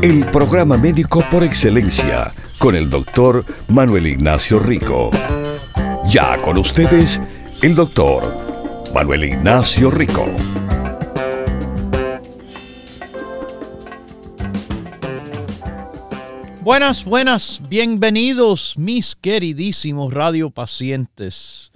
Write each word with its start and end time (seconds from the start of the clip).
El 0.00 0.24
programa 0.32 0.76
médico 0.76 1.22
por 1.30 1.44
excelencia 1.44 2.32
con 2.58 2.74
el 2.74 2.88
doctor 2.88 3.44
Manuel 3.68 4.06
Ignacio 4.06 4.58
Rico. 4.58 5.10
Ya 6.08 6.40
con 6.42 6.58
ustedes, 6.58 7.20
el 7.62 7.74
doctor 7.74 8.24
Manuel 8.94 9.24
Ignacio 9.24 9.90
Rico. 9.90 10.26
Buenas, 16.62 17.04
buenas, 17.04 17.60
bienvenidos 17.68 18.78
mis 18.78 19.14
queridísimos 19.14 20.12
radiopacientes. 20.12 21.70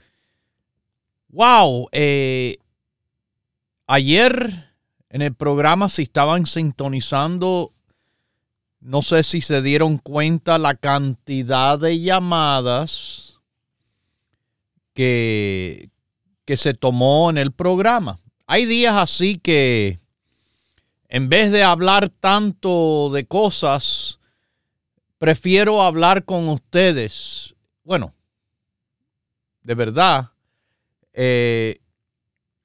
Wow, 1.28 1.88
eh, 1.92 2.56
ayer 3.86 4.72
en 5.10 5.22
el 5.22 5.34
programa 5.34 5.88
se 5.88 6.02
estaban 6.02 6.46
sintonizando 6.46 7.72
no 8.86 9.02
sé 9.02 9.24
si 9.24 9.40
se 9.40 9.62
dieron 9.62 9.98
cuenta 9.98 10.58
la 10.58 10.76
cantidad 10.76 11.76
de 11.76 11.98
llamadas 11.98 13.40
que, 14.94 15.90
que 16.44 16.56
se 16.56 16.72
tomó 16.72 17.28
en 17.28 17.36
el 17.36 17.50
programa. 17.50 18.20
Hay 18.46 18.64
días 18.64 18.94
así 18.94 19.38
que 19.38 19.98
en 21.08 21.28
vez 21.28 21.50
de 21.50 21.64
hablar 21.64 22.10
tanto 22.10 23.10
de 23.12 23.26
cosas, 23.26 24.20
prefiero 25.18 25.82
hablar 25.82 26.24
con 26.24 26.48
ustedes. 26.48 27.56
Bueno, 27.82 28.14
de 29.64 29.74
verdad, 29.74 30.30
eh, 31.12 31.80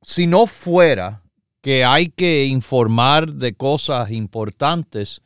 si 0.03 0.28
no 0.28 0.46
fuera 0.46 1.24
que 1.62 1.84
hay 1.84 2.09
que 2.09 2.46
informar 2.46 3.34
de 3.34 3.56
cosas 3.56 4.12
importantes, 4.12 5.24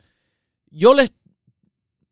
yo 0.76 0.94
les, 0.94 1.12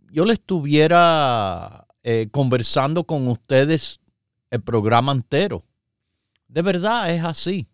yo 0.09 0.23
les 0.23 0.39
estuviera 0.39 1.85
eh, 2.01 2.29
conversando 2.31 3.03
con 3.03 3.27
ustedes 3.27 3.99
el 4.49 4.61
programa 4.61 5.11
entero. 5.11 5.65
De 6.47 6.61
verdad 6.61 7.13
es 7.13 7.23
así. 7.23 7.67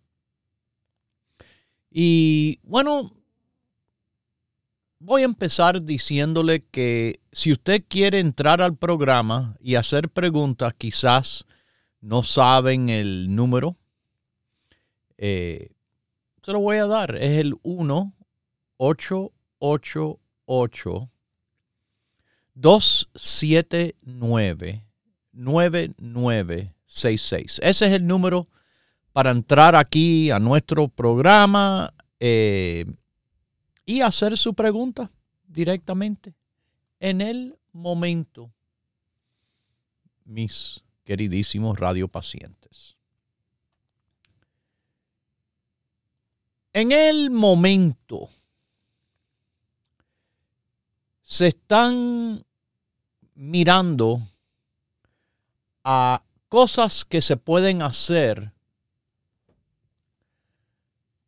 Y 1.92 2.60
bueno, 2.64 3.12
voy 4.98 5.22
a 5.22 5.26
empezar 5.26 5.84
diciéndole 5.84 6.66
que 6.66 7.20
si 7.32 7.52
usted 7.52 7.84
quiere 7.88 8.20
entrar 8.20 8.60
al 8.60 8.76
programa 8.76 9.58
y 9.60 9.76
hacer 9.76 10.10
preguntas, 10.10 10.74
quizás 10.76 11.46
no 12.02 12.24
saben 12.24 12.90
el 12.90 13.36
número, 13.36 13.78
eh, 15.18 15.70
se 16.42 16.52
lo 16.52 16.62
voy 16.62 16.78
a 16.78 16.88
dar. 16.88 17.16
Es 17.16 17.40
el 17.40 17.54
1 17.62 18.16
888 18.78 20.20
279 22.56 24.84
9966. 25.32 27.60
Ese 27.64 27.86
es 27.86 27.94
el 27.94 28.08
número 28.08 28.50
para 29.14 29.30
entrar 29.32 29.76
aquí 29.76 30.32
a 30.32 30.40
nuestro 30.40 30.88
programa 30.88 31.94
eh, 32.20 32.86
y 33.86 34.02
hacer 34.02 34.36
su 34.38 34.56
pregunta 34.56 35.12
directamente 35.48 36.34
en 37.00 37.22
el 37.22 37.58
momento, 37.72 38.52
mis 40.26 40.84
queridísimos 41.04 41.80
radiopacientes. 41.80 42.98
En 46.74 46.92
el 46.92 47.32
momento 47.32 48.30
se 51.30 51.50
están 51.50 52.44
mirando 53.36 54.20
a 55.84 56.24
cosas 56.48 57.06
que 57.06 57.22
se 57.22 57.38
pueden 57.38 57.84
hacer 57.84 58.52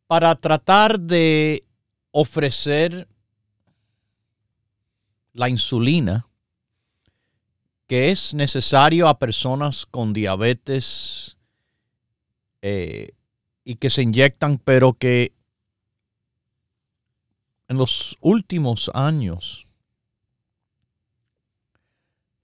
para 0.08 0.34
tratar 0.34 0.98
de 0.98 1.62
ofrecer 2.10 3.06
la 5.34 5.48
insulina 5.48 6.26
que 7.86 8.10
es 8.10 8.34
necesario 8.34 9.06
a 9.06 9.20
personas 9.20 9.86
con 9.86 10.12
diabetes 10.12 11.36
eh, 12.60 13.12
y 13.62 13.76
que 13.76 13.88
se 13.88 14.02
inyectan, 14.02 14.58
pero 14.58 14.94
que 14.94 15.32
en 17.68 17.76
los 17.76 18.16
últimos 18.20 18.90
años 18.94 19.68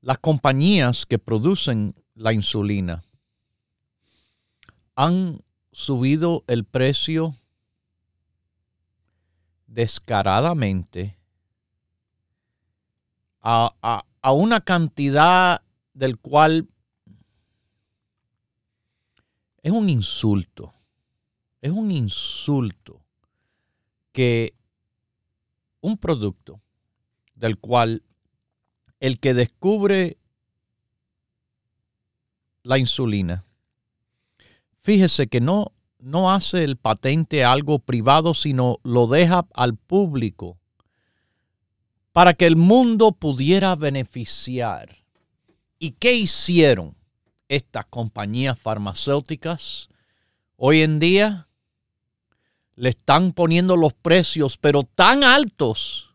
las 0.01 0.19
compañías 0.19 1.07
que 1.07 1.19
producen 1.19 1.95
la 2.15 2.33
insulina 2.33 3.03
han 4.95 5.43
subido 5.73 6.45
el 6.49 6.65
precio 6.65 7.37
descaradamente 9.67 11.19
a, 13.41 14.05
una 14.33 14.61
cantidad 14.61 15.63
del 15.95 16.19
cual 16.19 16.69
es 19.63 19.73
un 19.73 19.89
insulto. 19.89 20.75
Es 21.61 21.71
un 21.73 21.91
insulto 21.91 23.01
que 24.13 24.55
un 25.81 25.97
producto 25.97 26.61
del 27.35 27.59
cual 27.59 28.03
el 29.01 29.21
que 29.21 29.35
descubre 29.35 30.19
la 32.63 32.79
insulina, 32.79 33.45
fíjese 34.83 35.29
que 35.29 35.41
no, 35.41 35.73
no 35.99 36.33
hace 36.33 36.65
el 36.65 36.77
patente 36.77 37.45
algo 37.45 37.79
privado, 37.79 38.35
sino 38.35 38.79
lo 38.83 39.07
deja 39.07 39.47
al 39.55 39.77
público 39.77 40.59
para 42.13 42.35
que 42.35 42.47
el 42.47 42.57
mundo 42.57 43.13
pudiera 43.13 43.77
beneficiar. 43.77 45.05
¿Y 45.79 45.93
qué 45.93 46.15
hicieron 46.15 46.97
estas 47.49 47.87
compañías 47.87 48.59
farmacéuticas? 48.59 49.89
Hoy 50.57 50.83
en 50.83 50.99
día 50.99 51.49
le 52.75 52.89
están 52.89 53.33
poniendo 53.33 53.77
los 53.77 53.95
precios, 53.95 54.57
pero 54.57 54.83
tan 54.83 55.23
altos 55.23 56.09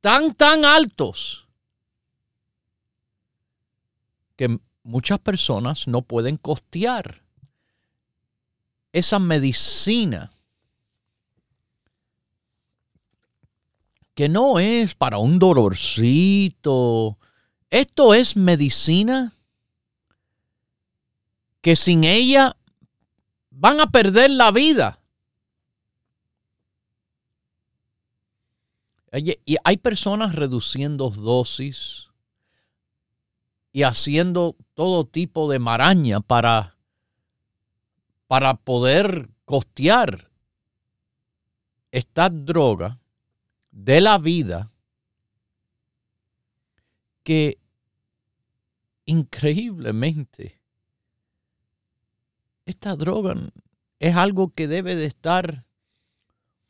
tan, 0.00 0.34
tan 0.34 0.64
altos 0.64 1.39
que 4.40 4.58
muchas 4.84 5.18
personas 5.18 5.86
no 5.86 6.00
pueden 6.00 6.38
costear 6.38 7.22
esa 8.90 9.18
medicina 9.18 10.32
que 14.14 14.30
no 14.30 14.58
es 14.58 14.94
para 14.94 15.18
un 15.18 15.38
dolorcito. 15.38 17.18
Esto 17.68 18.14
es 18.14 18.34
medicina 18.34 19.36
que 21.60 21.76
sin 21.76 22.04
ella 22.04 22.56
van 23.50 23.78
a 23.78 23.90
perder 23.90 24.30
la 24.30 24.50
vida. 24.52 25.02
Y 29.12 29.56
hay 29.64 29.76
personas 29.76 30.34
reduciendo 30.34 31.10
dosis 31.10 32.09
y 33.72 33.82
haciendo 33.84 34.56
todo 34.74 35.04
tipo 35.04 35.50
de 35.50 35.58
maraña 35.58 36.20
para, 36.20 36.76
para 38.26 38.54
poder 38.54 39.30
costear 39.44 40.30
esta 41.92 42.30
droga 42.30 43.00
de 43.70 44.00
la 44.00 44.18
vida 44.18 44.72
que 47.22 47.58
increíblemente 49.04 50.60
esta 52.64 52.94
droga 52.94 53.34
es 53.98 54.16
algo 54.16 54.52
que 54.54 54.68
debe 54.68 54.94
de 54.94 55.06
estar 55.06 55.64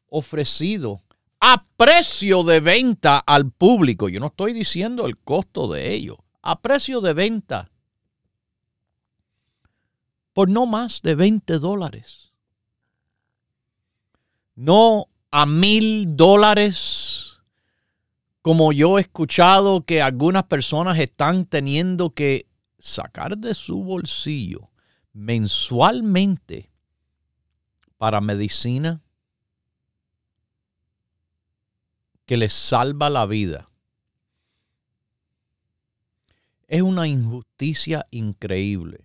ofrecido 0.08 1.02
a 1.40 1.66
precio 1.76 2.42
de 2.42 2.60
venta 2.60 3.18
al 3.18 3.50
público. 3.50 4.08
Yo 4.08 4.20
no 4.20 4.26
estoy 4.26 4.52
diciendo 4.52 5.06
el 5.06 5.16
costo 5.18 5.68
de 5.68 5.92
ello, 5.92 6.19
a 6.42 6.60
precio 6.60 7.00
de 7.00 7.12
venta 7.12 7.70
por 10.32 10.48
no 10.48 10.66
más 10.66 11.02
de 11.02 11.14
20 11.14 11.58
dólares. 11.58 12.32
No 14.54 15.08
a 15.30 15.46
mil 15.46 16.16
dólares, 16.16 17.38
como 18.42 18.72
yo 18.72 18.98
he 18.98 19.02
escuchado 19.02 19.84
que 19.84 20.02
algunas 20.02 20.44
personas 20.44 20.98
están 20.98 21.44
teniendo 21.44 22.10
que 22.10 22.46
sacar 22.78 23.38
de 23.38 23.54
su 23.54 23.82
bolsillo 23.84 24.70
mensualmente 25.12 26.70
para 27.96 28.20
medicina 28.20 29.02
que 32.24 32.36
les 32.36 32.52
salva 32.52 33.10
la 33.10 33.26
vida. 33.26 33.69
Es 36.70 36.82
una 36.82 37.08
injusticia 37.08 38.06
increíble. 38.12 39.04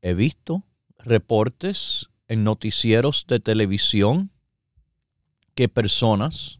He 0.00 0.14
visto 0.14 0.64
reportes 0.96 2.08
en 2.26 2.42
noticieros 2.42 3.26
de 3.28 3.38
televisión 3.38 4.30
que 5.54 5.68
personas 5.68 6.58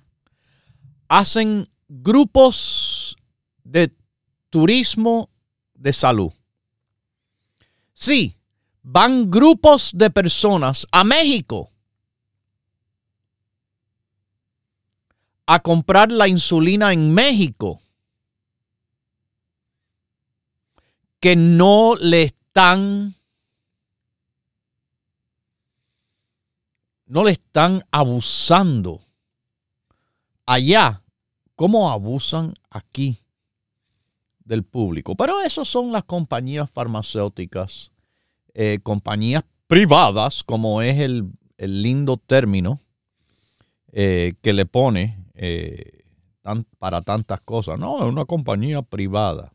hacen 1.09 1.71
grupos 1.89 3.17
de 3.63 3.97
turismo 4.51 5.31
de 5.73 5.95
salud. 5.95 6.33
Sí, 7.95 8.37
van 8.83 9.31
grupos 9.31 9.91
de 9.95 10.11
personas 10.11 10.87
a 10.93 11.03
México 11.03 11.71
a 15.47 15.61
comprar 15.61 16.13
la 16.13 16.29
insulina 16.29 16.93
en 16.93 17.15
México 17.15 17.81
que 21.25 21.37
no 21.37 21.95
le 21.99 22.25
están 22.25 23.15
no 27.07 27.25
le 27.25 27.31
están 27.31 27.83
abusando 27.91 29.01
allá 30.45 31.03
como 31.57 31.89
abusan 31.89 32.53
aquí 32.69 33.23
del 34.45 34.65
público. 34.65 35.15
Pero 35.15 35.41
eso 35.41 35.65
son 35.65 35.93
las 35.93 36.05
compañías 36.05 36.71
farmacéuticas 36.71 37.91
eh, 38.53 38.81
compañías 38.83 39.45
privadas, 39.67 40.43
como 40.43 40.83
es 40.83 40.99
el, 40.99 41.33
lindo 41.57 42.19
término 42.19 42.83
eh, 43.93 44.35
que 44.43 44.53
le 44.53 44.67
pone 44.67 45.25
eh, 45.33 46.05
para 46.79 47.01
tantas 47.01 47.41
cosas. 47.41 47.79
No, 47.79 48.05
es 48.05 48.13
una 48.13 48.27
compañía 48.27 48.83
privada. 48.83 49.54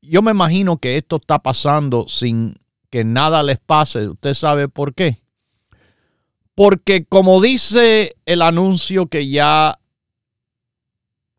Yo 0.00 0.22
me 0.22 0.30
imagino 0.30 0.78
que 0.78 0.96
esto 0.96 1.16
está 1.16 1.38
pasando 1.40 2.06
sin 2.08 2.56
que 2.90 3.04
nada 3.04 3.42
les 3.42 3.58
pase. 3.58 4.08
¿Usted 4.08 4.34
sabe 4.34 4.68
por 4.68 4.94
qué? 4.94 5.22
Porque 6.54 7.04
como 7.04 7.40
dice 7.40 8.16
el 8.26 8.42
anuncio 8.42 9.06
que 9.06 9.28
ya 9.28 9.78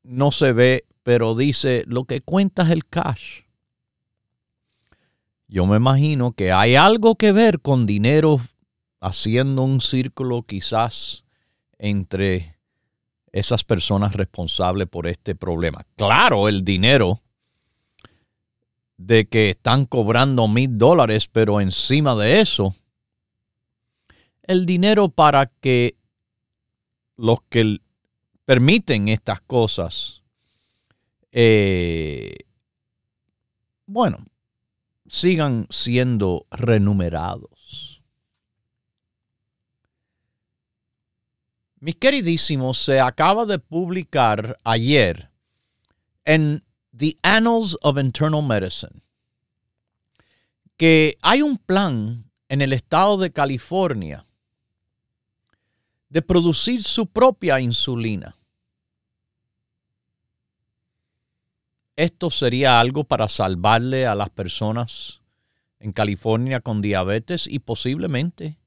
no 0.04 0.32
se 0.32 0.52
ve 0.52 0.86
pero 1.06 1.36
dice, 1.36 1.84
lo 1.86 2.06
que 2.06 2.20
cuenta 2.20 2.64
es 2.64 2.72
el 2.72 2.84
cash. 2.84 3.42
Yo 5.48 5.68
me 5.68 5.78
imagino 5.78 6.32
que 6.32 6.52
hay 6.52 6.74
algo 6.74 7.14
que 7.16 7.32
ver 7.32 7.62
con 7.62 7.86
dinero 7.86 8.42
haciendo 9.00 9.62
un 9.62 9.82
círculo 9.82 10.42
quizás 10.42 11.24
entre 11.78 12.55
esas 13.36 13.64
personas 13.64 14.14
responsables 14.14 14.88
por 14.88 15.08
este 15.08 15.36
problema. 15.36 15.86
Claro, 15.96 16.48
el 16.48 16.64
dinero 16.64 17.22
de 18.98 19.28
que 19.28 19.50
están 19.50 19.86
cobrando 19.86 20.48
mil 20.48 20.78
dólares, 20.78 21.28
pero 21.28 21.60
encima 21.60 22.16
de 22.16 22.40
eso, 22.40 22.74
el 24.44 24.66
dinero 24.66 25.10
para 25.10 25.48
que 25.48 25.98
los 27.18 27.40
que 27.50 27.80
permiten 28.46 29.10
estas 29.10 29.42
cosas 29.42 30.24
eh, 31.34 32.38
bueno, 33.86 34.26
sigan 35.08 35.68
siendo 35.70 36.48
renumerados. 36.52 37.55
Mis 41.80 41.96
queridísimos, 41.96 42.78
se 42.78 43.00
acaba 43.00 43.46
de 43.46 43.60
publicar 43.60 44.58
ayer 44.64 45.30
en 46.24 46.64
The 46.96 47.18
Annals 47.22 47.78
of 47.82 47.98
Internal 47.98 48.44
Medicine 48.44 49.06
que 50.78 51.18
hay 51.22 51.42
un 51.42 51.58
plan 51.58 52.30
en 52.50 52.62
el 52.62 52.74
estado 52.74 53.18
de 53.18 53.30
California 53.30 54.26
de 56.10 56.22
producir 56.22 56.84
su 56.84 57.08
propia 57.08 57.60
insulina. 57.60 58.38
Esto 61.96 62.30
sería 62.30 62.80
algo 62.80 63.06
para 63.06 63.28
salvarle 63.28 64.06
a 64.06 64.16
las 64.16 64.30
personas 64.30 65.22
en 65.80 65.94
California 65.94 66.60
con 66.60 66.82
diabetes 66.82 67.48
y 67.48 67.60
posiblemente 67.60 68.58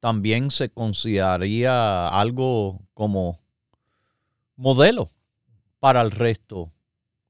también 0.00 0.50
se 0.50 0.70
consideraría 0.70 2.08
algo 2.08 2.80
como 2.94 3.38
modelo 4.56 5.10
para 5.78 6.00
el 6.00 6.10
resto 6.10 6.72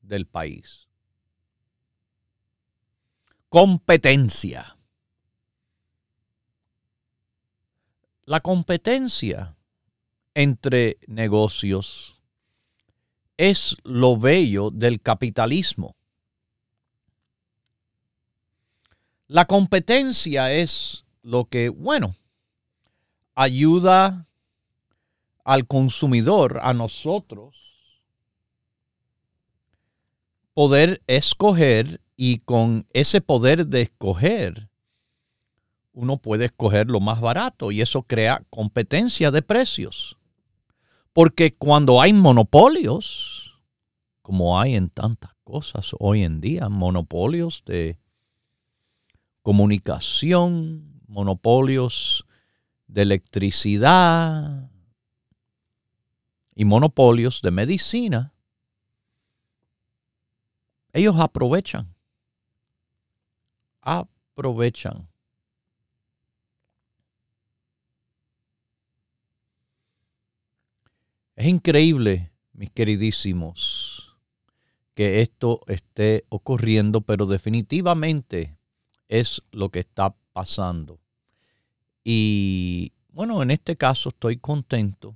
del 0.00 0.26
país. 0.26 0.88
Competencia. 3.48 4.76
La 8.24 8.40
competencia 8.40 9.56
entre 10.34 10.98
negocios 11.08 12.20
es 13.36 13.76
lo 13.82 14.16
bello 14.16 14.70
del 14.70 15.00
capitalismo. 15.00 15.96
La 19.26 19.46
competencia 19.46 20.52
es 20.52 21.04
lo 21.22 21.46
que, 21.46 21.68
bueno, 21.68 22.16
ayuda 23.40 24.26
al 25.44 25.66
consumidor, 25.66 26.60
a 26.62 26.74
nosotros, 26.74 27.56
poder 30.52 31.02
escoger 31.06 32.02
y 32.16 32.40
con 32.40 32.86
ese 32.92 33.22
poder 33.22 33.66
de 33.66 33.80
escoger, 33.80 34.68
uno 35.94 36.18
puede 36.18 36.44
escoger 36.46 36.88
lo 36.88 37.00
más 37.00 37.22
barato 37.22 37.72
y 37.72 37.80
eso 37.80 38.02
crea 38.02 38.44
competencia 38.50 39.30
de 39.30 39.40
precios. 39.40 40.18
Porque 41.14 41.54
cuando 41.54 42.02
hay 42.02 42.12
monopolios, 42.12 43.58
como 44.20 44.60
hay 44.60 44.74
en 44.74 44.90
tantas 44.90 45.30
cosas 45.44 45.92
hoy 45.98 46.24
en 46.24 46.42
día, 46.42 46.68
monopolios 46.68 47.62
de 47.64 47.98
comunicación, 49.40 51.00
monopolios 51.08 52.26
de 52.92 53.02
electricidad 53.02 54.70
y 56.54 56.64
monopolios 56.64 57.42
de 57.42 57.50
medicina, 57.50 58.32
ellos 60.92 61.14
aprovechan, 61.18 61.94
aprovechan 63.80 65.10
Es 71.40 71.46
increíble, 71.46 72.34
mis 72.52 72.70
queridísimos, 72.70 74.14
que 74.92 75.22
esto 75.22 75.62
esté 75.68 76.26
ocurriendo, 76.28 77.00
pero 77.00 77.24
definitivamente 77.24 78.58
es 79.08 79.40
lo 79.50 79.70
que 79.70 79.78
está 79.78 80.14
pasando. 80.34 81.00
Y 82.12 82.92
bueno, 83.10 83.40
en 83.40 83.52
este 83.52 83.76
caso 83.76 84.08
estoy 84.08 84.38
contento. 84.38 85.14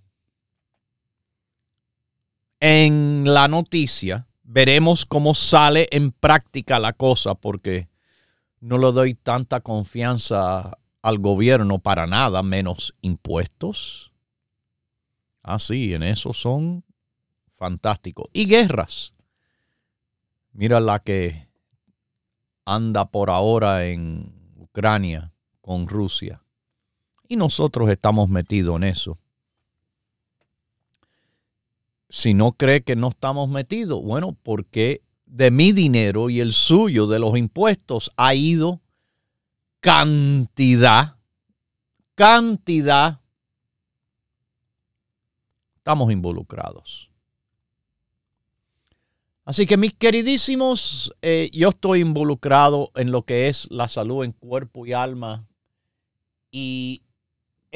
En 2.60 3.24
la 3.26 3.48
noticia 3.48 4.28
veremos 4.44 5.04
cómo 5.04 5.34
sale 5.34 5.88
en 5.90 6.12
práctica 6.12 6.78
la 6.78 6.92
cosa, 6.92 7.34
porque 7.34 7.88
no 8.60 8.78
le 8.78 8.92
doy 8.92 9.14
tanta 9.14 9.58
confianza 9.60 10.78
al 11.02 11.18
gobierno 11.18 11.80
para 11.80 12.06
nada, 12.06 12.44
menos 12.44 12.94
impuestos 13.02 14.12
Ah, 15.42 15.58
sí, 15.58 15.92
en 15.92 16.02
eso 16.02 16.32
son 16.32 16.84
fantásticos. 17.54 18.30
Y 18.32 18.46
guerras. 18.46 19.12
Mira 20.52 20.80
la 20.80 21.00
que 21.00 21.48
anda 22.64 23.04
por 23.10 23.30
ahora 23.30 23.84
en 23.84 24.32
Ucrania. 24.56 25.32
con 25.60 25.88
Rusia. 25.88 26.43
Y 27.34 27.36
nosotros 27.36 27.90
estamos 27.90 28.28
metidos 28.28 28.76
en 28.76 28.84
eso. 28.84 29.18
Si 32.08 32.32
no 32.32 32.52
cree 32.52 32.84
que 32.84 32.94
no 32.94 33.08
estamos 33.08 33.48
metidos, 33.48 34.00
bueno, 34.04 34.36
porque 34.40 35.02
de 35.26 35.50
mi 35.50 35.72
dinero 35.72 36.30
y 36.30 36.38
el 36.38 36.52
suyo, 36.52 37.08
de 37.08 37.18
los 37.18 37.36
impuestos, 37.36 38.12
ha 38.16 38.36
ido 38.36 38.80
cantidad, 39.80 41.16
cantidad. 42.14 43.18
Estamos 45.78 46.12
involucrados. 46.12 47.10
Así 49.44 49.66
que 49.66 49.76
mis 49.76 49.92
queridísimos, 49.92 51.12
eh, 51.20 51.50
yo 51.52 51.70
estoy 51.70 51.98
involucrado 51.98 52.92
en 52.94 53.10
lo 53.10 53.22
que 53.22 53.48
es 53.48 53.68
la 53.72 53.88
salud 53.88 54.22
en 54.22 54.30
cuerpo 54.30 54.86
y 54.86 54.92
alma 54.92 55.48
y 56.52 57.03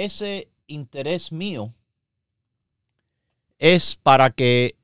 ese 0.04 0.50
interés 0.66 1.32
mío 1.32 1.74
es 3.58 3.96
para 3.96 4.30
que, 4.30 4.76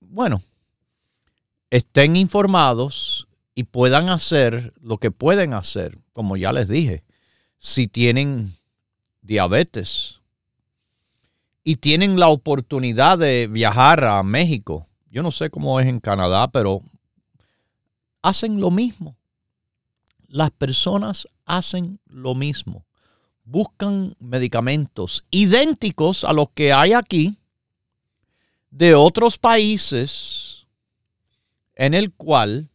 bueno, 0.00 0.42
estén 1.70 2.16
informados 2.16 3.28
y 3.54 3.64
puedan 3.64 4.08
hacer 4.08 4.72
lo 4.80 4.98
que 4.98 5.10
pueden 5.10 5.54
hacer, 5.54 5.98
como 6.12 6.36
ya 6.36 6.52
les 6.52 6.68
dije, 6.68 7.04
si 7.58 7.86
tienen 7.86 8.56
diabetes 9.22 10.20
y 11.62 11.76
tienen 11.76 12.18
la 12.18 12.28
oportunidad 12.28 13.18
de 13.18 13.46
viajar 13.46 14.04
a 14.04 14.22
México 14.22 14.88
yo 15.14 15.22
no 15.22 15.30
sé 15.30 15.48
cómo 15.48 15.78
es 15.78 15.86
en 15.86 16.00
Canadá, 16.00 16.48
pero 16.48 16.82
hacen 18.20 18.60
lo 18.60 18.72
mismo. 18.72 19.16
Las 20.26 20.50
personas 20.50 21.28
hacen 21.44 22.00
lo 22.06 22.34
mismo. 22.34 22.84
Buscan 23.44 24.16
medicamentos 24.18 25.24
idénticos 25.30 26.24
a 26.24 26.32
los 26.32 26.50
que 26.50 26.72
hay 26.72 26.92
aquí 26.94 27.38
de 28.70 28.94
otros 28.94 29.38
países 29.38 30.66
en 31.74 31.94
el 31.94 32.12
cual 32.12 32.70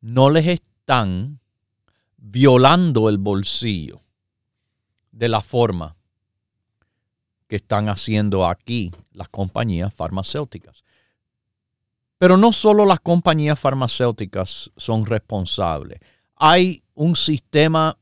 no 0.00 0.30
les 0.30 0.46
están 0.46 1.40
violando 2.16 3.08
el 3.08 3.18
bolsillo 3.18 4.02
de 5.12 5.28
la 5.28 5.40
forma 5.40 5.96
que 7.46 7.56
están 7.56 7.88
haciendo 7.88 8.46
aquí 8.46 8.92
las 9.12 9.28
compañías 9.28 9.92
farmacéuticas. 9.92 10.84
Pero 12.18 12.36
no 12.36 12.52
solo 12.52 12.84
las 12.84 13.00
compañías 13.00 13.58
farmacéuticas 13.58 14.70
son 14.76 15.06
responsables. 15.06 16.00
Hay 16.42 16.82
un 16.94 17.16
sistema 17.16 17.98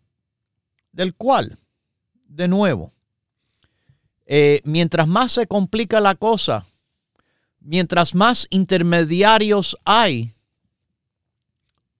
del 0.92 1.12
cual, 1.16 1.58
de 2.28 2.46
nuevo, 2.46 2.92
eh, 4.26 4.60
mientras 4.62 5.08
más 5.08 5.32
se 5.32 5.48
complica 5.48 6.00
la 6.00 6.14
cosa, 6.14 6.66
mientras 7.58 8.14
más 8.14 8.46
intermediarios 8.50 9.76
hay, 9.84 10.34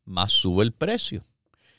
más 0.04 0.30
sube 0.30 0.62
el 0.62 0.70
precio. 0.70 1.24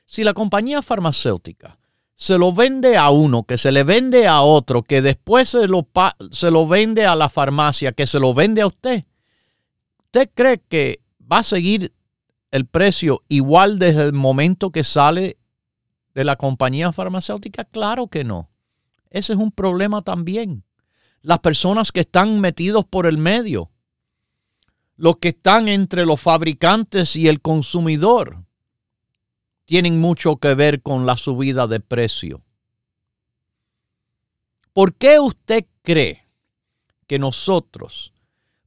Si 0.06 0.26
la 0.26 0.34
compañía 0.34 0.82
farmacéutica 0.82 1.80
se 2.16 2.38
lo 2.38 2.52
vende 2.52 2.98
a 2.98 3.12
uno, 3.12 3.44
que 3.44 3.58
se 3.58 3.72
le 3.72 3.86
vende 3.86 4.28
a 4.28 4.42
otro, 4.42 4.84
que 4.84 5.02
después 5.02 5.48
se 5.48 5.70
lo, 5.70 5.88
se 6.32 6.52
lo 6.52 6.68
vende 6.68 7.06
a 7.06 7.16
la 7.16 7.30
farmacia, 7.30 7.94
que 7.94 8.06
se 8.06 8.20
lo 8.20 8.34
vende 8.34 8.62
a 8.62 8.68
usted. 8.68 9.06
¿Usted 10.04 10.30
cree 10.34 10.62
que 10.68 11.00
va 11.32 11.38
a 11.38 11.44
seguir 11.44 11.94
el 12.52 12.66
precio 12.66 13.24
igual 13.28 13.80
desde 13.80 14.04
el 14.04 14.14
momento 14.14 14.72
que 14.72 14.84
sale 14.84 15.38
de 16.14 16.24
la 16.24 16.36
compañía 16.36 16.92
farmacéutica? 16.92 17.66
Claro 17.66 18.08
que 18.08 18.24
no. 18.24 18.50
Ese 19.10 19.34
es 19.34 19.40
un 19.40 19.52
problema 19.52 20.02
también. 20.02 20.64
Las 21.22 21.40
personas 21.40 21.92
que 21.92 22.02
están 22.02 22.40
metidos 22.40 22.86
por 22.86 23.06
el 23.06 23.18
medio, 23.18 23.72
los 24.96 25.18
que 25.18 25.30
están 25.30 25.68
entre 25.68 26.06
los 26.06 26.22
fabricantes 26.22 27.16
y 27.16 27.28
el 27.28 27.42
consumidor, 27.42 28.44
tienen 29.66 30.00
mucho 30.00 30.38
que 30.38 30.56
ver 30.56 30.82
con 30.82 31.06
la 31.06 31.16
subida 31.16 31.68
de 31.68 31.80
precio. 31.80 32.42
¿Por 34.74 34.96
qué 34.96 35.20
usted 35.20 35.66
cree 35.82 36.26
que 37.06 37.20
nosotros, 37.20 38.14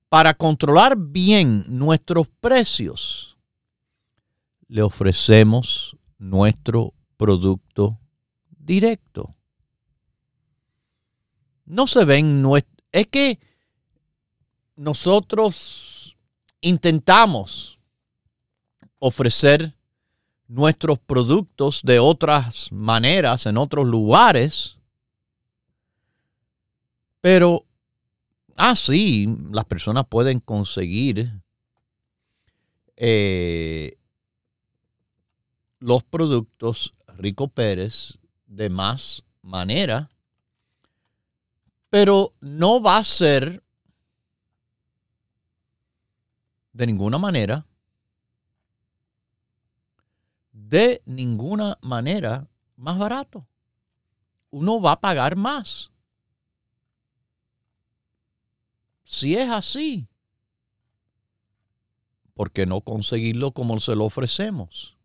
para 0.08 0.34
controlar 0.34 0.96
bien 0.96 1.64
nuestros 1.68 2.28
precios, 2.40 3.31
le 4.72 4.80
ofrecemos 4.80 5.98
nuestro 6.16 6.94
producto 7.18 8.00
directo? 8.48 9.34
No 11.66 11.86
se 11.86 12.06
ven, 12.06 12.42
es 12.90 13.06
que 13.08 13.38
nosotros 14.74 16.16
intentamos 16.62 17.78
ofrecer 18.98 19.76
nuestros 20.48 20.98
productos 20.98 21.82
de 21.82 21.98
otras 21.98 22.72
maneras 22.72 23.44
en 23.44 23.58
otros 23.58 23.86
lugares. 23.86 24.78
Pero, 27.20 27.66
ah, 28.56 28.74
sí, 28.74 29.28
las 29.50 29.66
personas 29.66 30.06
pueden 30.08 30.40
conseguir 30.40 31.42
eh, 32.96 33.98
los 35.82 36.04
productos 36.04 36.94
Rico 37.18 37.48
Pérez 37.48 38.18
de 38.46 38.70
más 38.70 39.24
manera, 39.42 40.10
pero 41.90 42.32
no 42.40 42.80
va 42.80 42.98
a 42.98 43.04
ser 43.04 43.62
de 46.72 46.86
ninguna 46.86 47.18
manera 47.18 47.66
de 50.52 51.02
ninguna 51.04 51.76
manera 51.82 52.48
más 52.76 52.98
barato. 52.98 53.46
Uno 54.50 54.80
va 54.80 54.92
a 54.92 55.00
pagar 55.00 55.36
más. 55.36 55.90
Si 59.02 59.36
es 59.36 59.50
así, 59.50 60.08
¿por 62.32 62.52
qué 62.52 62.64
no 62.64 62.80
conseguirlo 62.80 63.52
como 63.52 63.80
se 63.80 63.96
lo 63.96 64.04
ofrecemos? 64.04 64.96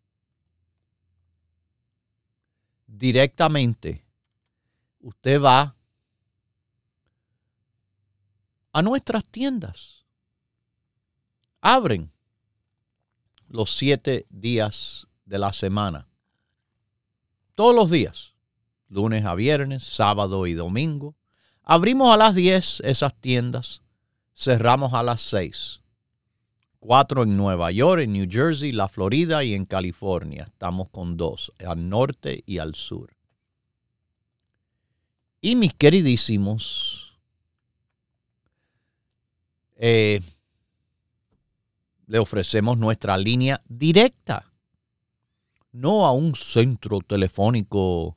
Directamente, 2.97 4.03
usted 5.01 5.39
va 5.39 5.75
a 8.71 8.81
nuestras 8.81 9.23
tiendas. 9.23 10.03
Abren 11.61 12.11
los 13.49 13.75
siete 13.75 14.25
días 14.31 15.07
de 15.25 15.37
la 15.37 15.53
semana. 15.53 16.07
Todos 17.53 17.75
los 17.75 17.91
días, 17.91 18.33
lunes 18.89 19.25
a 19.25 19.35
viernes, 19.35 19.83
sábado 19.83 20.47
y 20.47 20.55
domingo. 20.55 21.15
Abrimos 21.61 22.11
a 22.11 22.17
las 22.17 22.33
10 22.33 22.79
esas 22.79 23.13
tiendas, 23.13 23.83
cerramos 24.33 24.95
a 24.95 25.03
las 25.03 25.21
6. 25.21 25.81
Cuatro 26.87 27.23
en 27.23 27.35
Nueva 27.35 27.69
York, 27.69 28.03
en 28.03 28.13
New 28.13 28.27
Jersey, 28.31 28.71
la 28.71 28.87
Florida 28.87 29.43
y 29.43 29.53
en 29.53 29.65
California. 29.65 30.45
Estamos 30.45 30.87
con 30.87 31.17
dos, 31.17 31.51
al 31.59 31.89
norte 31.89 32.45
y 32.45 32.59
al 32.59 32.75
sur. 32.75 33.13
Y 35.41 35.57
mis 35.57 35.73
queridísimos, 35.73 37.19
eh, 39.75 40.21
le 42.05 42.19
ofrecemos 42.19 42.77
nuestra 42.77 43.17
línea 43.17 43.61
directa 43.67 44.49
no 45.73 46.05
a 46.05 46.13
un 46.13 46.35
centro 46.35 47.01
telefónico 47.01 48.15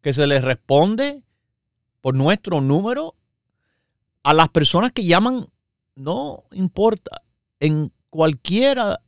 que 0.00 0.12
se 0.12 0.26
les 0.26 0.42
responde 0.42 1.22
por 2.00 2.14
nuestro 2.14 2.60
número 2.60 3.14
a 4.22 4.34
las 4.34 4.50
personas 4.50 4.92
que 4.92 5.04
llaman, 5.04 5.48
no 5.94 6.44
importa, 6.52 7.22
en 7.60 7.93
cualquiera 8.14 9.02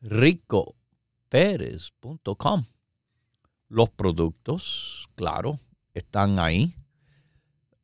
ricoperez.com 0.00 2.64
Los 3.74 3.90
productos, 3.90 5.08
claro, 5.16 5.58
están 5.94 6.38
ahí. 6.38 6.76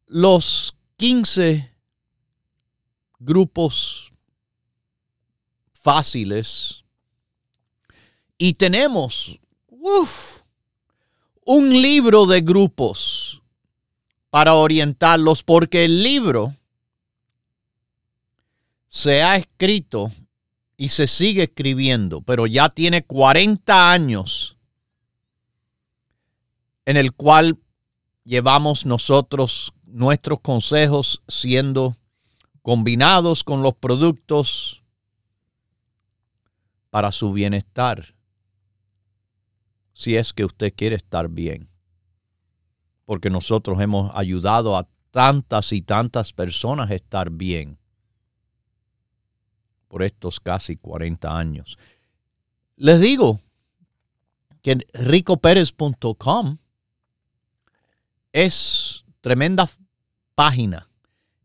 Los 0.06 0.76
15 0.99 1.75
grupos 3.18 4.12
fáciles. 5.73 6.85
Y 8.38 8.54
tenemos 8.54 9.40
un 11.45 11.71
libro 11.71 12.25
de 12.26 12.41
grupos 12.41 13.43
para 14.30 14.54
orientarlos, 14.54 15.43
porque 15.43 15.86
el 15.86 16.04
libro 16.04 16.54
se 18.88 19.25
ha 19.25 19.34
escrito 19.34 20.12
y 20.76 20.91
se 20.91 21.08
sigue 21.08 21.43
escribiendo, 21.43 22.21
pero 22.21 22.47
ya 22.47 22.69
tiene 22.69 23.02
40 23.02 23.91
años 23.91 24.56
en 26.90 26.96
el 26.96 27.12
cual 27.12 27.56
llevamos 28.24 28.84
nosotros 28.84 29.72
nuestros 29.84 30.40
consejos 30.40 31.22
siendo 31.28 31.96
combinados 32.62 33.44
con 33.44 33.62
los 33.62 33.76
productos 33.76 34.82
para 36.90 37.12
su 37.12 37.32
bienestar, 37.32 38.16
si 39.92 40.16
es 40.16 40.32
que 40.32 40.44
usted 40.44 40.74
quiere 40.74 40.96
estar 40.96 41.28
bien. 41.28 41.68
Porque 43.04 43.30
nosotros 43.30 43.80
hemos 43.80 44.10
ayudado 44.16 44.76
a 44.76 44.88
tantas 45.12 45.72
y 45.72 45.82
tantas 45.82 46.32
personas 46.32 46.90
a 46.90 46.94
estar 46.96 47.30
bien 47.30 47.78
por 49.86 50.02
estos 50.02 50.40
casi 50.40 50.76
40 50.76 51.38
años. 51.38 51.78
Les 52.74 53.00
digo 53.00 53.40
que 54.60 54.84
ricoperez.com 54.92 56.58
es 58.32 59.04
tremenda 59.21 59.69
página 60.34 60.88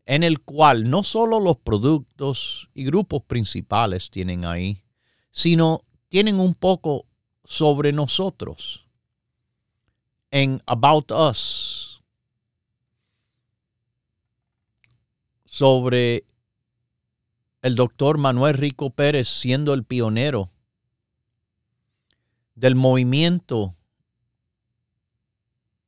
en 0.06 0.22
el 0.22 0.40
cual 0.40 0.88
no 0.88 1.02
solo 1.02 1.40
los 1.40 1.56
productos 1.56 2.70
y 2.74 2.84
grupos 2.84 3.22
principales 3.24 4.10
tienen 4.10 4.44
ahí, 4.44 4.82
sino 5.32 5.84
tienen 6.08 6.38
un 6.38 6.54
poco 6.54 7.06
sobre 7.44 7.92
nosotros. 7.92 8.86
En 10.30 10.62
About 10.66 11.10
Us, 11.10 12.02
sobre 15.44 16.24
el 17.62 17.74
doctor 17.74 18.18
Manuel 18.18 18.54
Rico 18.54 18.90
Pérez 18.90 19.28
siendo 19.28 19.74
el 19.74 19.84
pionero 19.84 20.50
del 22.54 22.74
movimiento 22.74 23.74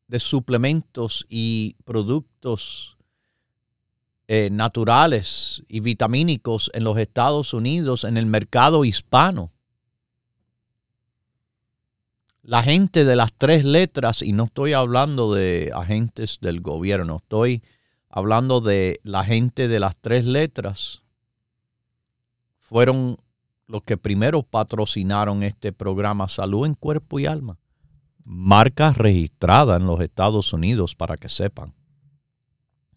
de 0.09 0.19
suplementos 0.19 1.27
y 1.29 1.77
productos 1.85 2.97
eh, 4.27 4.49
naturales 4.51 5.63
y 5.69 5.81
vitamínicos 5.81 6.71
en 6.75 6.85
los 6.85 6.99
Estados 6.99 7.55
Unidos, 7.55 8.05
en 8.05 8.17
el 8.17 8.27
mercado 8.27 8.85
hispano. 8.85 9.53
La 12.43 12.63
gente 12.63 13.05
de 13.05 13.17
las 13.17 13.33
tres 13.33 13.65
letras, 13.65 14.23
y 14.23 14.33
no 14.33 14.45
estoy 14.45 14.73
hablando 14.73 15.35
de 15.35 15.71
agentes 15.75 16.39
del 16.41 16.61
gobierno, 16.63 17.17
estoy 17.23 17.63
hablando 18.09 18.61
de 18.61 19.01
la 19.03 19.25
gente 19.25 19.69
de 19.69 19.81
las 19.81 19.97
tres 19.97 20.25
letras, 20.25 21.03
fueron 22.59 23.19
los 23.67 23.83
que 23.83 23.99
primero 23.99 24.43
patrocinaron 24.43 25.43
este 25.43 25.73
programa 25.73 26.29
Salud 26.29 26.67
en 26.67 26.75
Cuerpo 26.75 27.19
y 27.19 27.27
Alma. 27.27 27.59
Marca 28.31 28.93
registrada 28.93 29.77
en 29.77 29.87
los 29.87 30.03
Estados 30.03 30.53
Unidos 30.53 30.95
para 30.95 31.17
que 31.17 31.31
sepan. 31.31 31.73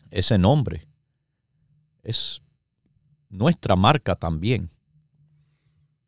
Ese 0.10 0.38
nombre 0.38 0.90
es 2.04 2.42
nuestra 3.30 3.78
marca 3.78 4.16
también. 4.18 4.70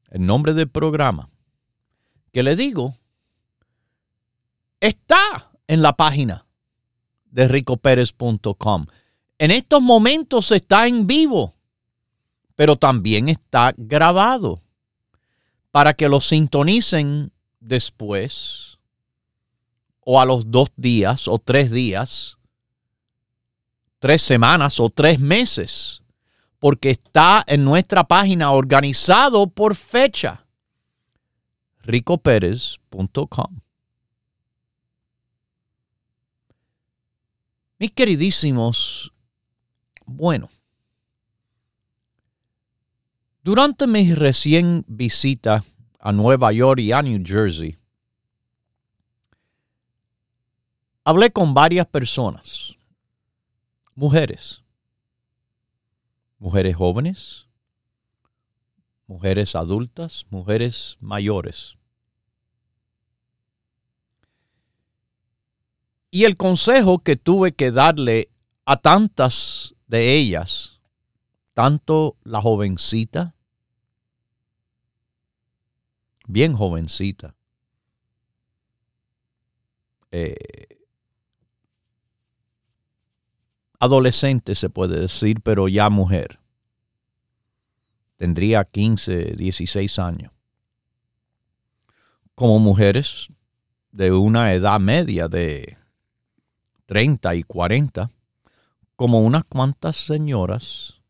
El 0.10 0.26
nombre 0.26 0.54
del 0.54 0.70
programa, 0.70 1.30
que 2.34 2.44
le 2.44 2.58
digo, 2.58 2.98
está 4.82 5.54
en 5.68 5.82
la 5.82 5.96
página 5.96 6.46
de 7.32 7.48
ricoperez.com. 7.48 8.88
En 9.38 9.52
estos 9.52 9.82
momentos 9.82 10.52
está 10.52 10.86
en 10.86 11.08
vivo, 11.08 11.56
pero 12.58 12.76
también 12.76 13.30
está 13.30 13.74
grabado 13.78 14.62
para 15.72 15.94
que 15.94 16.10
lo 16.10 16.20
sintonicen 16.20 17.32
después 17.62 18.73
o 20.06 20.20
a 20.20 20.26
los 20.26 20.52
dos 20.52 20.70
días 20.76 21.28
o 21.28 21.40
tres 21.40 21.72
días 21.72 22.38
tres 24.04 24.22
semanas 24.22 24.82
o 24.82 24.90
tres 24.90 25.18
meses, 25.18 26.04
porque 26.60 26.90
está 26.90 27.42
en 27.48 27.64
nuestra 27.64 28.04
página 28.04 28.52
organizado 28.52 29.48
por 29.48 29.76
fecha. 29.76 30.46
ricoperez.com. 31.84 33.62
Mis 37.80 37.92
queridísimos, 37.92 39.14
bueno, 40.06 40.50
durante 43.42 43.88
mi 43.88 44.14
recién 44.14 44.84
visita 44.86 45.64
a 45.98 46.12
Nueva 46.12 46.52
York 46.52 46.82
y 46.82 46.92
a 46.92 47.02
New 47.02 47.24
Jersey, 47.26 47.78
hablé 51.04 51.32
con 51.32 51.54
varias 51.54 51.88
personas 51.88 52.76
mujeres. 53.96 54.62
Mujeres 56.40 56.76
jóvenes, 56.76 57.48
mujeres 59.08 59.56
adultas, 59.56 60.26
mujeres 60.30 60.98
mayores. 61.00 61.78
Y 66.12 66.26
el 66.26 66.38
consejo 66.38 67.00
que 67.00 67.16
tuve 67.16 67.54
que 67.54 67.72
darle 67.72 68.30
a 68.66 68.78
tantas 68.78 69.74
de 69.88 70.16
ellas, 70.16 70.82
tanto 71.54 72.18
la 72.24 72.42
jovencita, 72.42 73.36
bien 76.28 76.56
jovencita, 76.56 77.36
eh, 80.12 80.73
adolescente 83.84 84.56
se 84.56 84.70
puede 84.70 85.02
decir, 85.02 85.42
pero 85.42 85.68
ya 85.68 85.90
mujer. 85.90 86.40
Tendría 88.16 88.64
15, 88.64 89.36
16 89.36 90.00
años. 90.00 90.32
Como 92.34 92.60
mujeres 92.60 93.28
de 93.92 94.14
una 94.14 94.54
edad 94.54 94.80
media 94.80 95.28
de 95.28 95.78
30 96.86 97.36
y 97.36 97.44
40, 97.44 98.10
como 98.96 99.20
unas 99.20 99.44
cuantas 99.44 99.98
señoras 99.98 101.02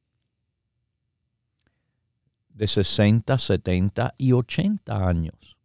de 2.50 2.68
60, 2.68 3.38
70 3.38 4.16
y 4.18 4.32
80 4.32 5.08
años. 5.08 5.58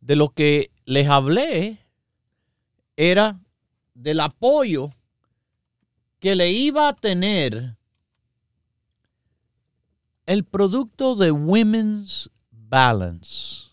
De 0.00 0.16
lo 0.16 0.30
que 0.30 0.72
les 0.84 1.08
hablé 1.08 1.78
era 2.96 3.38
del 3.98 4.20
apoyo 4.20 4.94
que 6.20 6.36
le 6.36 6.52
iba 6.52 6.88
a 6.88 6.94
tener 6.94 7.76
el 10.26 10.44
producto 10.44 11.16
de 11.16 11.32
Women's 11.32 12.30
Balance. 12.50 13.70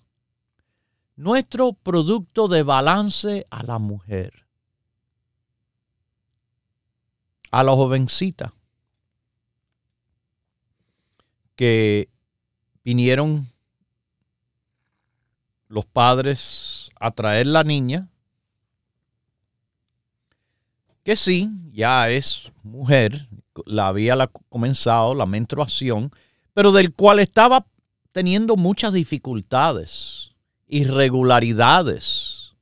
Nuestro 1.15 1.73
producto 1.73 2.47
de 2.47 2.63
balance 2.63 3.45
a 3.51 3.63
la 3.63 3.77
mujer, 3.77 4.47
a 7.51 7.63
la 7.63 7.73
jovencita 7.73 8.53
que 11.55 12.09
vinieron 12.83 13.53
los 15.67 15.85
padres 15.85 16.89
a 16.99 17.11
traer 17.11 17.47
la 17.47 17.63
niña, 17.63 18.09
que 21.05 21.15
sí, 21.15 21.51
ya 21.71 22.09
es 22.09 22.51
mujer, 22.63 23.29
la 23.67 23.89
había 23.89 24.27
comenzado 24.49 25.13
la 25.13 25.27
menstruación, 25.27 26.09
pero 26.55 26.71
del 26.71 26.93
cual 26.93 27.19
estaba 27.19 27.67
teniendo 28.11 28.55
muchas 28.55 28.91
dificultades 28.91 30.33
irregularidades, 30.67 32.55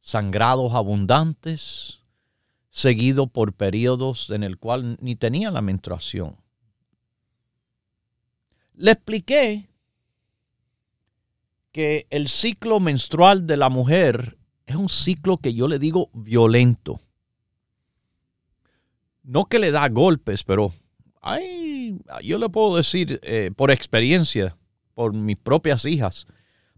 sangrados 0.00 0.72
abundantes, 0.72 1.98
seguido 2.70 3.26
por 3.26 3.52
periodos 3.52 4.30
en 4.30 4.42
el 4.42 4.56
cual 4.56 4.96
ni 5.02 5.16
tenía 5.16 5.50
la 5.50 5.60
menstruación. 5.60 6.38
Le 8.72 8.92
expliqué 8.92 9.68
que 11.72 12.06
el 12.08 12.28
ciclo 12.28 12.80
menstrual 12.80 13.46
de 13.46 13.58
la 13.58 13.68
mujer 13.68 14.38
es 14.66 14.76
un 14.76 14.88
ciclo 14.88 15.38
que 15.38 15.54
yo 15.54 15.68
le 15.68 15.78
digo 15.78 16.10
violento. 16.12 17.00
No 19.22 19.46
que 19.46 19.58
le 19.58 19.70
da 19.70 19.88
golpes, 19.88 20.44
pero 20.44 20.72
ay, 21.20 21.98
yo 22.22 22.38
le 22.38 22.48
puedo 22.48 22.76
decir 22.76 23.18
eh, 23.22 23.50
por 23.56 23.70
experiencia, 23.70 24.56
por 24.94 25.14
mis 25.14 25.36
propias 25.36 25.84
hijas, 25.84 26.26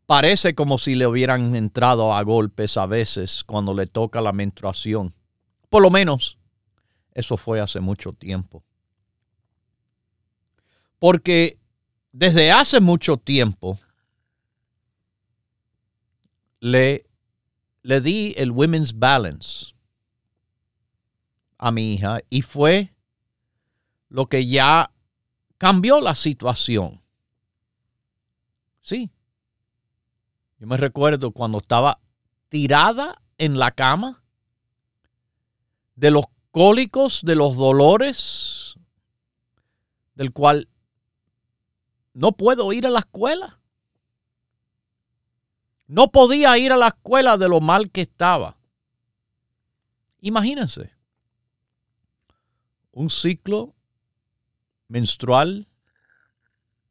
Parece 0.09 0.55
como 0.55 0.79
si 0.79 0.94
le 0.94 1.07
hubieran 1.07 1.55
entrado 1.55 2.14
a 2.14 2.22
golpes 2.22 2.79
a 2.79 2.87
veces 2.87 3.44
cuando 3.44 3.74
le 3.74 3.87
toca 3.87 4.22
la 4.22 4.33
menstruación. 4.33 5.14
Por 5.68 5.83
lo 5.83 5.90
menos, 5.90 6.38
eso 7.12 7.37
fue 7.37 7.61
hace 7.61 7.81
mucho 7.81 8.14
tiempo. 8.14 8.64
Porque 10.98 11.59
desde 12.11 12.51
hace 12.51 12.81
mucho 12.81 13.18
tiempo 13.18 13.79
le, 16.61 17.05
le 17.83 18.01
di 18.01 18.35
el 18.37 18.51
Women's 18.51 18.99
Balance 18.99 19.75
a 21.59 21.71
mi 21.71 21.95
hija 21.95 22.21
y 22.31 22.43
fue 22.43 22.95
lo 24.09 24.27
que 24.27 24.47
ya 24.47 24.93
cambió 25.59 26.01
la 26.01 26.14
situación. 26.14 27.03
Sí, 28.81 29.11
yo 30.59 30.67
me 30.67 30.77
recuerdo 30.77 31.33
cuando 31.33 31.59
estaba 31.59 32.01
tirada 32.49 33.23
en 33.37 33.59
la 33.59 33.71
cama 33.71 34.25
de 35.95 36.11
los 36.11 36.25
cólicos, 36.51 37.23
de 37.23 37.35
los 37.35 37.57
dolores, 37.57 38.77
del 40.14 40.33
cual 40.33 40.69
no 42.12 42.33
puedo 42.33 42.73
ir 42.73 42.87
a 42.87 42.91
la 42.91 43.01
escuela. 43.01 43.58
No 45.88 46.12
podía 46.12 46.57
ir 46.59 46.70
a 46.70 46.77
la 46.77 46.88
escuela 46.88 47.38
de 47.38 47.48
lo 47.48 47.61
mal 47.61 47.90
que 47.90 48.03
estaba. 48.03 48.59
Imagínense, 50.20 50.92
un 52.92 53.09
ciclo 53.09 53.74
menstrual 54.88 55.66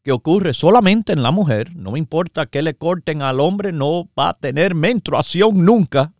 que 0.01 0.11
ocurre 0.11 0.53
solamente 0.53 1.13
en 1.13 1.21
la 1.21 1.31
mujer, 1.31 1.75
no 1.75 1.91
me 1.91 1.99
importa 1.99 2.47
que 2.47 2.61
le 2.61 2.75
corten 2.75 3.21
al 3.21 3.39
hombre, 3.39 3.71
no 3.71 4.09
va 4.17 4.29
a 4.29 4.37
tener 4.37 4.73
menstruación 4.73 5.63
nunca. 5.63 6.13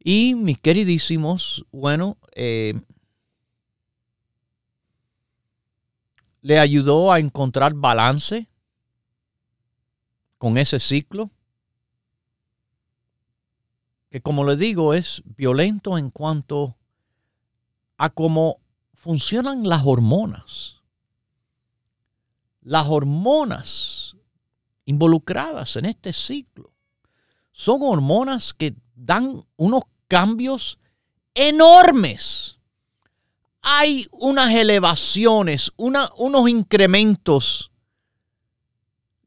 Y 0.00 0.34
mis 0.34 0.58
queridísimos, 0.58 1.64
bueno, 1.70 2.18
eh, 2.34 2.74
le 6.42 6.58
ayudó 6.58 7.10
a 7.10 7.20
encontrar 7.20 7.72
balance 7.74 8.48
con 10.38 10.58
ese 10.58 10.78
ciclo, 10.78 11.30
que 14.10 14.20
como 14.20 14.44
le 14.44 14.56
digo 14.56 14.94
es 14.94 15.22
violento 15.24 15.98
en 15.98 16.10
cuanto 16.10 16.76
a 17.96 18.10
cómo 18.10 18.60
funcionan 18.94 19.68
las 19.68 19.82
hormonas. 19.84 20.76
Las 22.60 22.86
hormonas 22.88 24.16
involucradas 24.84 25.76
en 25.76 25.84
este 25.84 26.12
ciclo 26.12 26.72
son 27.52 27.80
hormonas 27.82 28.52
que 28.52 28.74
dan 28.94 29.44
unos 29.56 29.84
cambios 30.08 30.78
enormes. 31.34 32.58
Hay 33.62 34.06
unas 34.12 34.54
elevaciones, 34.54 35.72
unos 35.76 36.48
incrementos 36.48 37.72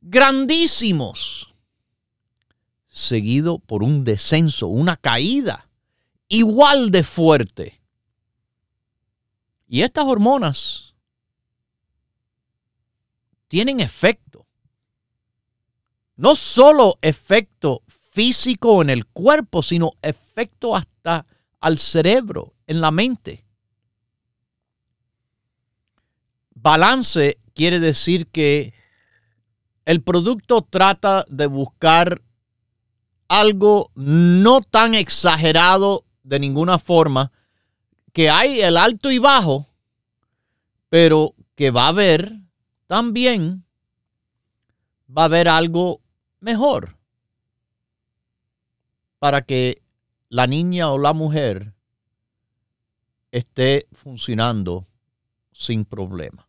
grandísimos, 0.01 1.53
seguido 2.87 3.59
por 3.59 3.83
un 3.83 4.03
descenso, 4.03 4.67
una 4.67 4.97
caída 4.97 5.69
igual 6.27 6.91
de 6.91 7.03
fuerte 7.03 7.79
y 9.69 9.83
estas 9.83 10.05
hormonas 10.05 10.95
tienen 13.47 13.79
efecto. 13.79 14.47
No 16.15 16.35
solo 16.35 16.97
efecto 17.01 17.83
físico 17.87 18.81
en 18.81 18.89
el 18.89 19.05
cuerpo, 19.05 19.61
sino 19.61 19.91
efecto 20.01 20.75
hasta 20.75 21.25
al 21.59 21.77
cerebro, 21.77 22.55
en 22.65 22.81
la 22.81 22.91
mente. 22.91 23.45
Balance 26.55 27.39
quiere 27.53 27.79
decir 27.79 28.27
que 28.27 28.73
el 29.85 30.01
producto 30.01 30.61
trata 30.61 31.25
de 31.29 31.47
buscar 31.47 32.21
algo 33.27 33.91
no 33.95 34.61
tan 34.61 34.95
exagerado 34.95 36.05
de 36.23 36.39
ninguna 36.39 36.79
forma, 36.79 37.31
que 38.13 38.29
hay 38.29 38.61
el 38.61 38.77
alto 38.77 39.11
y 39.11 39.19
bajo, 39.19 39.67
pero 40.89 41.35
que 41.55 41.71
va 41.71 41.85
a 41.85 41.89
haber 41.89 42.33
también, 42.87 43.65
va 45.15 45.23
a 45.23 45.25
haber 45.25 45.47
algo 45.47 46.01
mejor 46.39 46.97
para 49.19 49.41
que 49.43 49.81
la 50.29 50.47
niña 50.47 50.89
o 50.91 50.97
la 50.97 51.13
mujer 51.13 51.73
esté 53.31 53.87
funcionando 53.91 54.87
sin 55.51 55.85
problema. 55.85 56.48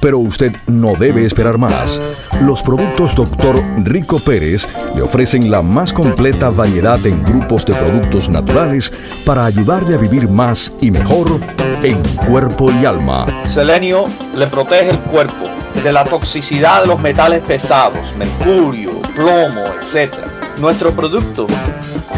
Pero 0.00 0.18
usted 0.18 0.52
no 0.66 0.94
debe 0.94 1.24
esperar 1.24 1.58
más. 1.58 1.98
Los 2.42 2.62
productos 2.62 3.14
Dr. 3.14 3.62
Rico 3.84 4.18
Pérez 4.20 4.68
le 4.94 5.02
ofrecen 5.02 5.50
la 5.50 5.62
más 5.62 5.92
completa 5.92 6.50
variedad 6.50 7.04
en 7.06 7.22
grupos 7.24 7.66
de 7.66 7.74
productos 7.74 8.28
naturales 8.28 8.92
para 9.24 9.44
ayudarle 9.44 9.94
a 9.94 9.98
vivir 9.98 10.28
más 10.28 10.72
y 10.80 10.90
mejor 10.90 11.40
en 11.82 12.00
cuerpo 12.26 12.70
y 12.70 12.84
alma. 12.84 13.26
Selenio 13.46 14.06
le 14.36 14.46
protege 14.46 14.90
el 14.90 14.98
cuerpo 14.98 15.48
de 15.82 15.92
la 15.92 16.04
toxicidad 16.04 16.82
de 16.82 16.88
los 16.88 17.00
metales 17.00 17.42
pesados, 17.42 18.16
mercurio, 18.16 19.00
plomo, 19.14 19.64
etc. 19.82 20.14
Nuestro 20.60 20.92
producto 20.92 21.46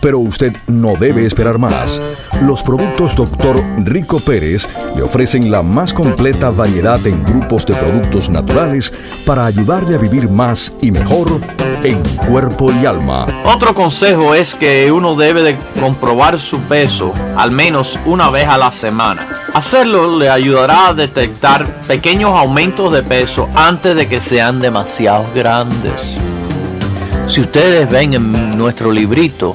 Pero 0.00 0.18
usted 0.18 0.56
no 0.66 0.94
debe 0.94 1.26
esperar 1.26 1.58
más. 1.58 2.00
Los 2.42 2.62
productos 2.62 3.16
Dr. 3.16 3.62
Rico 3.84 4.20
Pérez 4.20 4.68
le 4.94 5.02
ofrecen 5.02 5.50
la 5.50 5.62
más 5.62 5.92
completa 5.92 6.50
variedad 6.50 7.04
en 7.06 7.24
grupos 7.24 7.66
de 7.66 7.74
productos 7.74 8.30
naturales 8.30 8.92
para 9.26 9.46
ayudarle 9.46 9.96
a 9.96 9.98
vivir 9.98 10.28
más 10.28 10.72
y 10.80 10.92
mejor 10.92 11.40
en 11.82 12.02
cuerpo 12.28 12.70
y 12.72 12.86
alma. 12.86 13.26
Otro 13.44 13.74
consejo 13.74 14.34
es 14.34 14.54
que 14.54 14.90
uno 14.92 15.14
debe 15.16 15.42
de 15.42 15.56
comprobar 15.80 16.38
su 16.38 16.58
peso 16.60 17.12
al 17.36 17.50
menos 17.50 17.98
una 18.06 18.30
vez 18.30 18.46
a 18.48 18.58
la 18.58 18.70
semana. 18.70 19.26
Hacerlo 19.54 20.18
le 20.18 20.28
ayudará 20.28 20.88
a 20.88 20.94
detectar 20.94 21.66
pequeños 21.86 22.38
aumentos 22.38 22.92
de 22.92 23.02
peso 23.02 23.48
antes 23.54 23.96
de 23.96 24.06
que 24.06 24.20
sean 24.20 24.60
demasiado 24.60 25.24
grandes. 25.34 26.18
Si 27.28 27.40
ustedes 27.40 27.90
ven 27.90 28.14
en 28.14 28.56
nuestro 28.56 28.90
librito, 28.90 29.54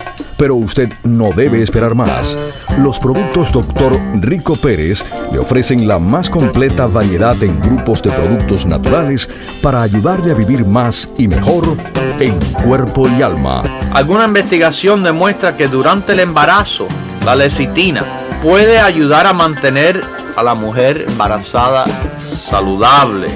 Pero 0.41 0.55
usted 0.55 0.91
no 1.03 1.29
debe 1.33 1.61
esperar 1.61 1.93
más. 1.93 2.35
Los 2.79 2.97
productos 2.97 3.51
Dr. 3.51 3.99
Rico 4.21 4.55
Pérez 4.55 5.05
le 5.31 5.37
ofrecen 5.37 5.87
la 5.87 5.99
más 5.99 6.31
completa 6.31 6.87
variedad 6.87 7.35
en 7.43 7.59
grupos 7.61 8.01
de 8.01 8.09
productos 8.09 8.65
naturales 8.65 9.29
para 9.61 9.83
ayudarle 9.83 10.31
a 10.31 10.33
vivir 10.33 10.65
más 10.65 11.07
y 11.15 11.27
mejor 11.27 11.77
en 12.19 12.39
cuerpo 12.65 13.07
y 13.07 13.21
alma. 13.21 13.61
Alguna 13.93 14.25
investigación 14.25 15.03
demuestra 15.03 15.55
que 15.55 15.67
durante 15.67 16.13
el 16.13 16.21
embarazo, 16.21 16.87
la 17.23 17.35
lecitina 17.35 18.03
puede 18.41 18.79
ayudar 18.79 19.27
a 19.27 19.33
mantener 19.33 20.01
a 20.35 20.41
la 20.41 20.55
mujer 20.55 21.05
embarazada 21.07 21.85
saludable 22.19 23.27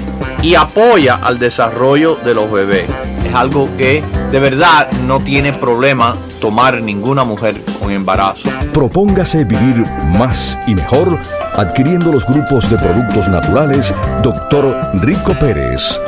y 0.42 0.56
apoya 0.56 1.20
al 1.22 1.38
desarrollo 1.38 2.16
de 2.16 2.34
los 2.34 2.50
bebés. 2.50 2.90
Es 3.24 3.32
algo 3.32 3.68
que 3.76 4.02
de 4.36 4.40
verdad 4.40 4.92
no 5.06 5.20
tiene 5.20 5.54
problema 5.54 6.14
tomar 6.42 6.82
ninguna 6.82 7.24
mujer 7.24 7.58
con 7.80 7.90
embarazo. 7.90 8.50
Propóngase 8.74 9.44
vivir 9.44 9.82
más 10.18 10.58
y 10.66 10.74
mejor 10.74 11.18
adquiriendo 11.54 12.12
los 12.12 12.26
grupos 12.26 12.68
de 12.68 12.76
productos 12.76 13.30
naturales 13.30 13.94
Dr. 14.22 14.90
Rico 15.00 15.32
Pérez. 15.40 15.98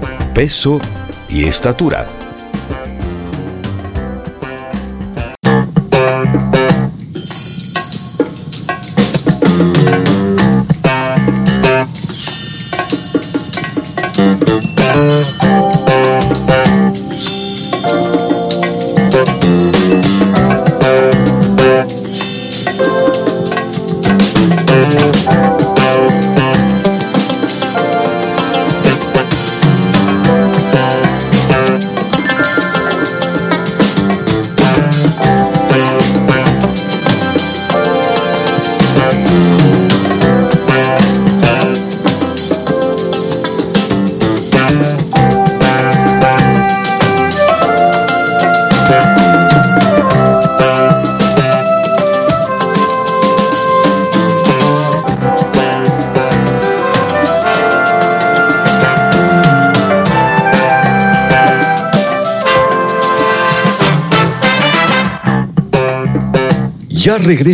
peso 0.33 0.79
y 1.29 1.45
estatura. 1.45 2.20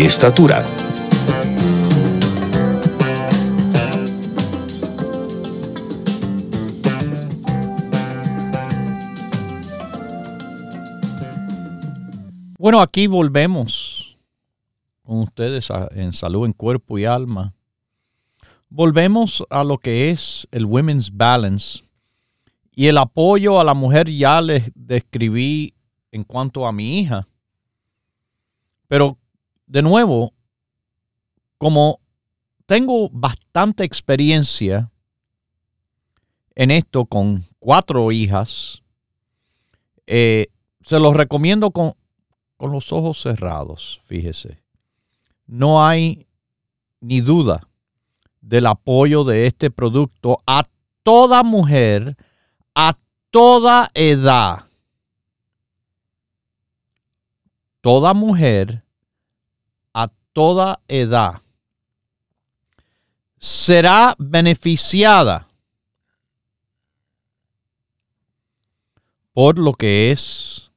estatura. 0.00 0.64
Bueno, 12.58 12.80
aquí 12.80 13.06
volvemos 13.06 14.16
con 15.02 15.18
ustedes 15.18 15.68
en 15.90 16.12
salud 16.12 16.46
en 16.46 16.52
cuerpo 16.52 16.96
y 16.96 17.04
alma. 17.04 17.52
Volvemos 18.70 19.44
a 19.50 19.62
lo 19.62 19.76
que 19.78 20.10
es 20.10 20.48
el 20.52 20.64
Women's 20.64 21.14
Balance 21.14 21.84
y 22.74 22.86
el 22.86 22.96
apoyo 22.96 23.60
a 23.60 23.64
la 23.64 23.74
mujer 23.74 24.08
ya 24.08 24.40
les 24.40 24.70
describí 24.74 25.74
en 26.12 26.24
cuanto 26.24 26.66
a 26.66 26.72
mi 26.72 27.00
hija. 27.00 27.28
Pero 28.88 29.18
de 29.72 29.82
nuevo, 29.82 30.32
como 31.58 32.00
tengo 32.66 33.08
bastante 33.10 33.84
experiencia 33.84 34.90
en 36.54 36.70
esto 36.70 37.06
con 37.06 37.46
cuatro 37.58 38.12
hijas, 38.12 38.82
eh, 40.06 40.48
se 40.82 40.98
los 40.98 41.16
recomiendo 41.16 41.70
con 41.70 41.94
con 42.62 42.70
los 42.70 42.92
ojos 42.92 43.20
cerrados, 43.20 44.00
fíjese. 44.04 44.62
No 45.48 45.84
hay 45.84 46.28
ni 47.00 47.20
duda 47.20 47.68
del 48.40 48.66
apoyo 48.66 49.24
de 49.24 49.48
este 49.48 49.68
producto 49.68 50.40
a 50.46 50.62
toda 51.02 51.42
mujer, 51.42 52.16
a 52.72 52.96
toda 53.32 53.90
edad. 53.94 54.68
Toda 57.80 58.14
mujer, 58.14 58.81
toda 60.32 60.80
edad, 60.88 61.42
será 63.38 64.14
beneficiada 64.18 65.48
por 69.32 69.58
lo 69.58 69.72
que 69.72 70.10
es 70.10 70.70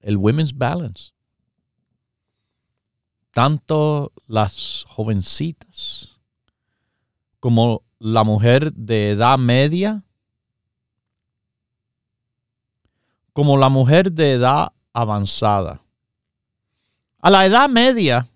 el 0.00 0.16
Women's 0.16 0.56
Balance. 0.56 1.12
Tanto 3.32 4.12
las 4.26 4.84
jovencitas 4.88 6.16
como 7.40 7.82
la 7.98 8.24
mujer 8.24 8.72
de 8.72 9.10
edad 9.10 9.38
media, 9.38 10.04
como 13.32 13.56
la 13.58 13.68
mujer 13.68 14.12
de 14.12 14.32
edad 14.32 14.72
avanzada. 14.92 15.82
A 17.18 17.30
la 17.30 17.46
edad 17.46 17.68
media, 17.68 18.28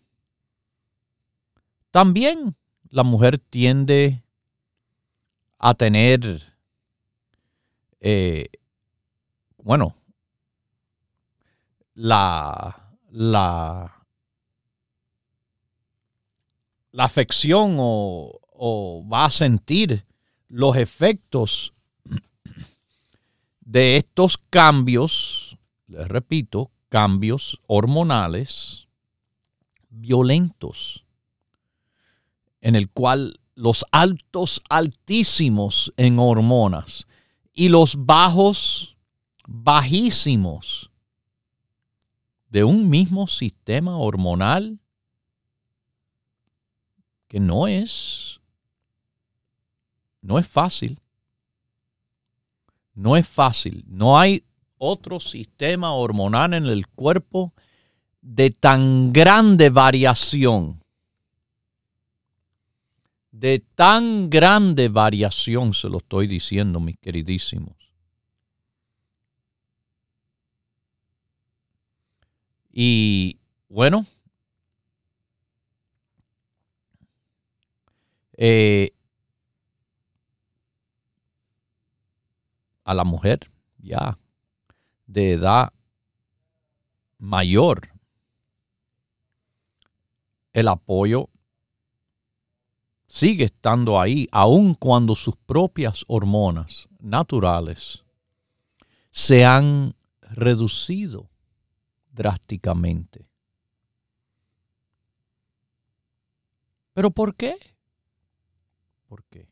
también 1.90 2.56
la 2.88 3.02
mujer 3.02 3.38
tiende 3.38 4.22
a 5.58 5.74
tener, 5.74 6.42
eh, 8.00 8.48
bueno, 9.58 9.94
la, 11.94 12.96
la, 13.10 14.06
la 16.92 17.04
afección 17.04 17.76
o, 17.78 18.40
o 18.52 19.06
va 19.06 19.26
a 19.26 19.30
sentir 19.30 20.04
los 20.48 20.76
efectos 20.76 21.74
de 23.60 23.98
estos 23.98 24.38
cambios, 24.50 25.58
les 25.86 26.08
repito, 26.08 26.70
cambios 26.90 27.58
hormonales 27.66 28.88
violentos, 29.88 31.06
en 32.60 32.76
el 32.76 32.90
cual 32.90 33.40
los 33.54 33.86
altos, 33.92 34.62
altísimos 34.68 35.94
en 35.96 36.18
hormonas 36.18 37.06
y 37.54 37.70
los 37.70 38.04
bajos, 38.04 38.96
bajísimos 39.46 40.90
de 42.50 42.64
un 42.64 42.90
mismo 42.90 43.26
sistema 43.26 43.96
hormonal 43.96 44.78
que 47.28 47.40
no 47.40 47.66
es 47.66 48.40
no 50.22 50.38
es 50.38 50.46
fácil. 50.46 51.00
No 52.94 53.16
es 53.16 53.26
fácil. 53.26 53.84
No 53.86 54.18
hay 54.18 54.44
otro 54.82 55.20
sistema 55.20 55.92
hormonal 55.92 56.54
en 56.54 56.64
el 56.64 56.86
cuerpo 56.86 57.52
de 58.22 58.50
tan 58.50 59.12
grande 59.12 59.68
variación. 59.68 60.82
De 63.30 63.58
tan 63.58 64.30
grande 64.30 64.88
variación, 64.88 65.74
se 65.74 65.90
lo 65.90 65.98
estoy 65.98 66.26
diciendo, 66.26 66.80
mis 66.80 66.98
queridísimos. 66.98 67.76
Y 72.72 73.38
bueno, 73.68 74.06
eh, 78.38 78.92
a 82.84 82.94
la 82.94 83.04
mujer 83.04 83.50
ya 83.78 84.18
de 85.10 85.32
edad 85.32 85.72
mayor, 87.18 87.90
el 90.52 90.68
apoyo 90.68 91.28
sigue 93.08 93.44
estando 93.44 94.00
ahí, 94.00 94.28
aun 94.30 94.74
cuando 94.74 95.16
sus 95.16 95.34
propias 95.36 96.04
hormonas 96.06 96.88
naturales 97.00 98.04
se 99.10 99.44
han 99.44 99.96
reducido 100.20 101.28
drásticamente. 102.12 103.28
¿Pero 106.92 107.10
por 107.10 107.34
qué? 107.34 107.56
¿Por 109.08 109.24
qué? 109.24 109.48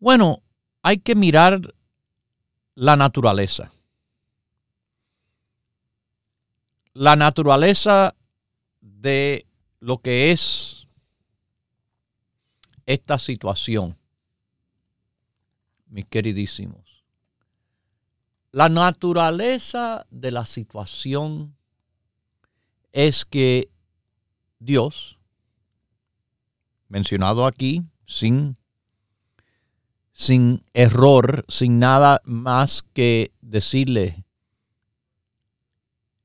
Bueno, 0.00 0.42
hay 0.82 0.98
que 0.98 1.14
mirar 1.14 1.74
la 2.74 2.96
naturaleza. 2.96 3.73
La 6.94 7.16
naturaleza 7.16 8.14
de 8.80 9.46
lo 9.80 9.98
que 9.98 10.30
es 10.30 10.86
esta 12.86 13.18
situación, 13.18 13.98
mis 15.86 16.06
queridísimos. 16.06 17.04
La 18.52 18.68
naturaleza 18.68 20.06
de 20.10 20.30
la 20.30 20.46
situación 20.46 21.56
es 22.92 23.24
que 23.24 23.68
Dios, 24.60 25.18
mencionado 26.88 27.44
aquí, 27.44 27.82
sin, 28.06 28.56
sin 30.12 30.64
error, 30.72 31.44
sin 31.48 31.80
nada 31.80 32.22
más 32.24 32.82
que 32.82 33.32
decirle, 33.40 34.23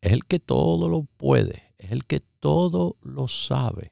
es 0.01 0.11
el 0.13 0.25
que 0.25 0.39
todo 0.39 0.87
lo 0.87 1.03
puede, 1.03 1.73
es 1.77 1.91
el 1.91 2.05
que 2.05 2.19
todo 2.19 2.97
lo 3.01 3.27
sabe. 3.27 3.91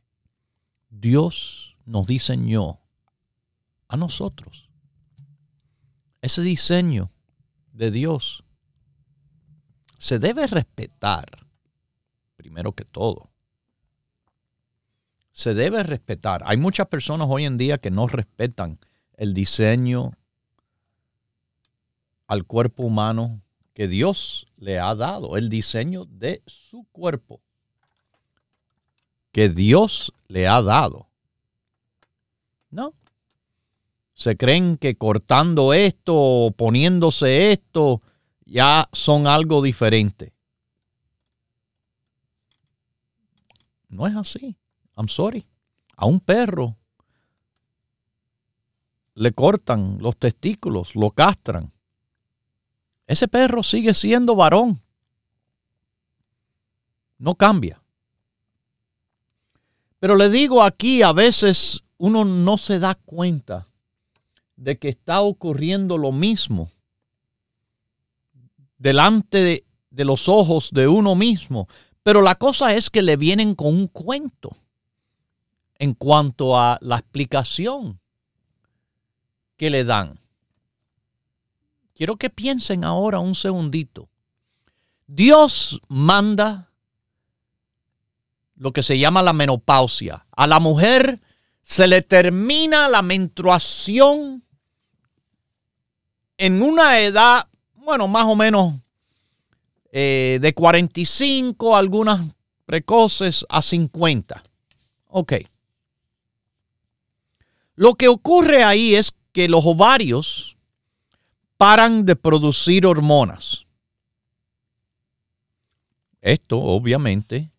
Dios 0.90 1.78
nos 1.86 2.08
diseñó 2.08 2.80
a 3.88 3.98
nosotros. 3.98 4.70
Ese 6.22 6.42
diseño 6.42 7.12
de 7.74 7.92
Dios 7.92 8.44
se 9.98 10.20
debe 10.20 10.48
respetar, 10.48 11.26
primero 12.36 12.74
que 12.74 12.86
todo. 12.86 13.30
Se 15.32 15.54
debe 15.54 15.84
respetar. 15.84 16.42
Hay 16.46 16.58
muchas 16.58 16.88
personas 16.88 17.28
hoy 17.30 17.46
en 17.46 17.58
día 17.58 17.78
que 17.78 17.92
no 17.92 18.08
respetan 18.08 18.80
el 19.14 19.34
diseño 19.34 20.12
al 22.28 22.46
cuerpo 22.46 22.84
humano 22.84 23.42
que 23.78 23.88
Dios 23.88 24.48
le 24.58 24.80
ha 24.80 24.96
dado, 24.96 25.38
el 25.38 25.50
diseño 25.50 26.06
de 26.06 26.42
su 26.48 26.88
cuerpo. 26.92 27.42
que 29.32 29.50
Dios 29.50 30.12
le 30.28 30.48
ha 30.48 30.64
dado. 30.64 31.12
No. 32.72 32.96
Se 34.16 34.36
creen 34.36 34.78
que 34.78 34.96
cortando 34.96 35.74
esto 35.74 36.16
o 36.16 36.50
poniéndose 36.50 37.52
esto 37.52 38.02
ya 38.48 38.90
son 38.94 39.28
algo 39.28 39.62
diferente. 39.62 40.34
No 43.90 44.08
es 44.08 44.16
así. 44.16 44.58
I'm 44.96 45.08
sorry. 45.08 45.46
A 45.96 46.08
un 46.08 46.20
perro 46.20 46.76
le 49.14 49.34
cortan 49.34 50.00
los 50.02 50.18
testículos, 50.18 50.96
lo 50.96 51.12
castran. 51.12 51.77
Ese 53.08 53.28
perro 53.28 53.64
sigue 53.64 53.94
siendo 53.94 54.36
varón. 54.36 54.82
No 57.18 57.36
cambia. 57.36 57.82
Pero 60.00 60.16
le 60.16 60.30
digo 60.30 60.62
aquí, 60.62 61.02
a 61.02 61.14
veces 61.14 61.84
uno 61.98 62.26
no 62.26 62.58
se 62.58 62.80
da 62.80 62.96
cuenta 62.96 63.68
de 64.56 64.78
que 64.78 64.90
está 64.90 65.22
ocurriendo 65.22 65.98
lo 65.98 66.12
mismo 66.12 66.72
delante 68.78 69.64
de, 69.92 70.06
los 70.06 70.30
ojos 70.30 70.70
de 70.72 70.88
uno 70.88 71.16
mismo. 71.16 71.68
Pero 72.04 72.22
la 72.22 72.36
cosa 72.36 72.74
es 72.76 72.90
que 72.90 73.02
le 73.02 73.18
vienen 73.18 73.56
con 73.56 73.70
un 73.70 73.88
cuento 73.88 74.56
en 75.80 75.94
cuanto 75.94 76.58
a 76.58 76.78
la 76.82 76.98
explicación 76.98 78.00
que 79.58 79.70
le 79.70 79.84
dan. 79.84 80.20
Quiero 81.98 82.18
que 82.18 82.30
piensen 82.30 82.84
ahora 82.84 83.18
un 83.18 83.34
segundito. 83.34 84.08
Dios 85.08 85.82
manda 85.88 86.70
lo 88.56 88.72
que 88.72 88.84
se 88.84 89.00
llama 89.00 89.24
la 89.24 89.34
menopausia. 89.34 90.28
A 90.30 90.46
la 90.46 90.60
mujer 90.60 91.20
se 91.64 91.88
le 91.88 92.04
termina 92.04 92.88
la 92.88 93.02
menstruación 93.02 94.44
en 96.38 96.62
una 96.62 97.00
edad, 97.00 97.48
bueno, 97.74 98.08
más 98.08 98.26
o 98.26 98.36
menos 98.36 98.76
eh, 99.92 100.38
de 100.40 100.54
45, 100.54 101.76
algunas 101.76 102.22
precoces 102.68 103.44
a 103.50 103.64
50. 103.64 104.44
Ok. 105.08 105.34
Lo 107.74 107.96
que 107.96 108.08
ocurre 108.08 108.64
ahí 108.64 108.94
es 108.94 109.14
que 109.32 109.50
los 109.50 109.66
ovarios 109.66 110.57
paran 111.58 112.06
de 112.06 112.16
producir 112.16 112.86
hormonas. 112.86 113.66
Esto 116.22 116.60
obviamente 116.60 117.52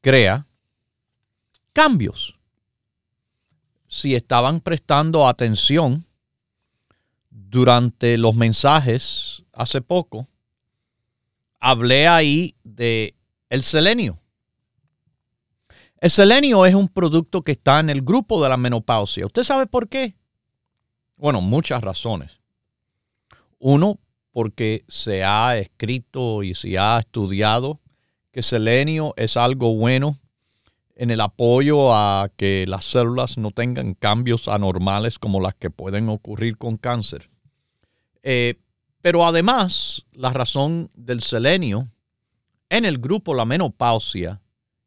crea 0.00 0.46
cambios. 1.72 2.34
Si 3.86 4.14
estaban 4.14 4.60
prestando 4.60 5.26
atención 5.26 6.06
durante 7.30 8.18
los 8.18 8.34
mensajes 8.34 9.44
hace 9.52 9.80
poco, 9.80 10.28
hablé 11.60 12.06
ahí 12.06 12.54
de 12.64 13.14
el 13.48 13.62
selenio. 13.62 14.18
El 16.00 16.10
selenio 16.10 16.64
es 16.66 16.74
un 16.74 16.88
producto 16.88 17.42
que 17.42 17.52
está 17.52 17.80
en 17.80 17.90
el 17.90 18.02
grupo 18.02 18.42
de 18.42 18.48
la 18.48 18.56
menopausia. 18.56 19.26
¿Usted 19.26 19.42
sabe 19.42 19.66
por 19.66 19.88
qué? 19.88 20.14
Bueno, 21.16 21.40
muchas 21.40 21.82
razones. 21.82 22.37
Uno, 23.58 23.98
porque 24.32 24.84
se 24.88 25.24
ha 25.24 25.56
escrito 25.56 26.42
y 26.42 26.54
se 26.54 26.78
ha 26.78 26.98
estudiado 26.98 27.80
que 28.30 28.42
selenio 28.42 29.14
es 29.16 29.36
algo 29.36 29.74
bueno 29.74 30.18
en 30.94 31.10
el 31.10 31.20
apoyo 31.20 31.94
a 31.94 32.30
que 32.36 32.66
las 32.66 32.84
células 32.84 33.38
no 33.38 33.52
tengan 33.52 33.94
cambios 33.94 34.48
anormales 34.48 35.18
como 35.18 35.40
las 35.40 35.54
que 35.54 35.70
pueden 35.70 36.08
ocurrir 36.08 36.58
con 36.58 36.76
cáncer. 36.76 37.30
Eh, 38.22 38.60
pero 39.00 39.24
además, 39.24 40.06
la 40.12 40.30
razón 40.30 40.90
del 40.94 41.22
selenio 41.22 41.88
en 42.68 42.84
el 42.84 42.98
grupo 42.98 43.34
la 43.34 43.44
menopausia 43.44 44.40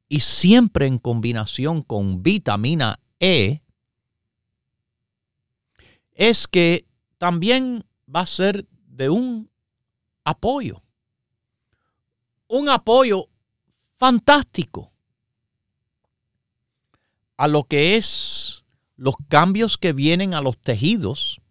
y 0.07 0.19
siempre 0.19 0.85
en 0.85 0.97
combinación 0.97 1.81
con 1.81 2.21
vitamina 2.21 2.99
E, 3.19 3.61
es 6.13 6.47
que 6.47 6.85
también 7.17 7.85
va 8.13 8.21
a 8.21 8.25
ser 8.25 8.67
de 8.87 9.09
un 9.09 9.49
apoyo. 10.23 10.81
Un 12.47 12.69
apoyo 12.69 13.29
fantástico 13.97 14.91
a 17.37 17.47
lo 17.47 17.63
que 17.63 17.95
es 17.97 18.63
los 18.95 19.15
cambios 19.27 19.77
que 19.77 19.93
vienen 19.93 20.33
a 20.33 20.41
los 20.41 20.57
tejidos 20.57 21.41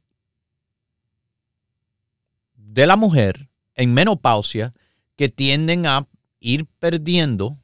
de 2.54 2.86
la 2.86 2.96
mujer 2.96 3.48
en 3.74 3.92
menopausia 3.94 4.74
que 5.16 5.28
tienden 5.28 5.86
a 5.86 6.06
ir 6.38 6.66
perdiendo 6.66 7.58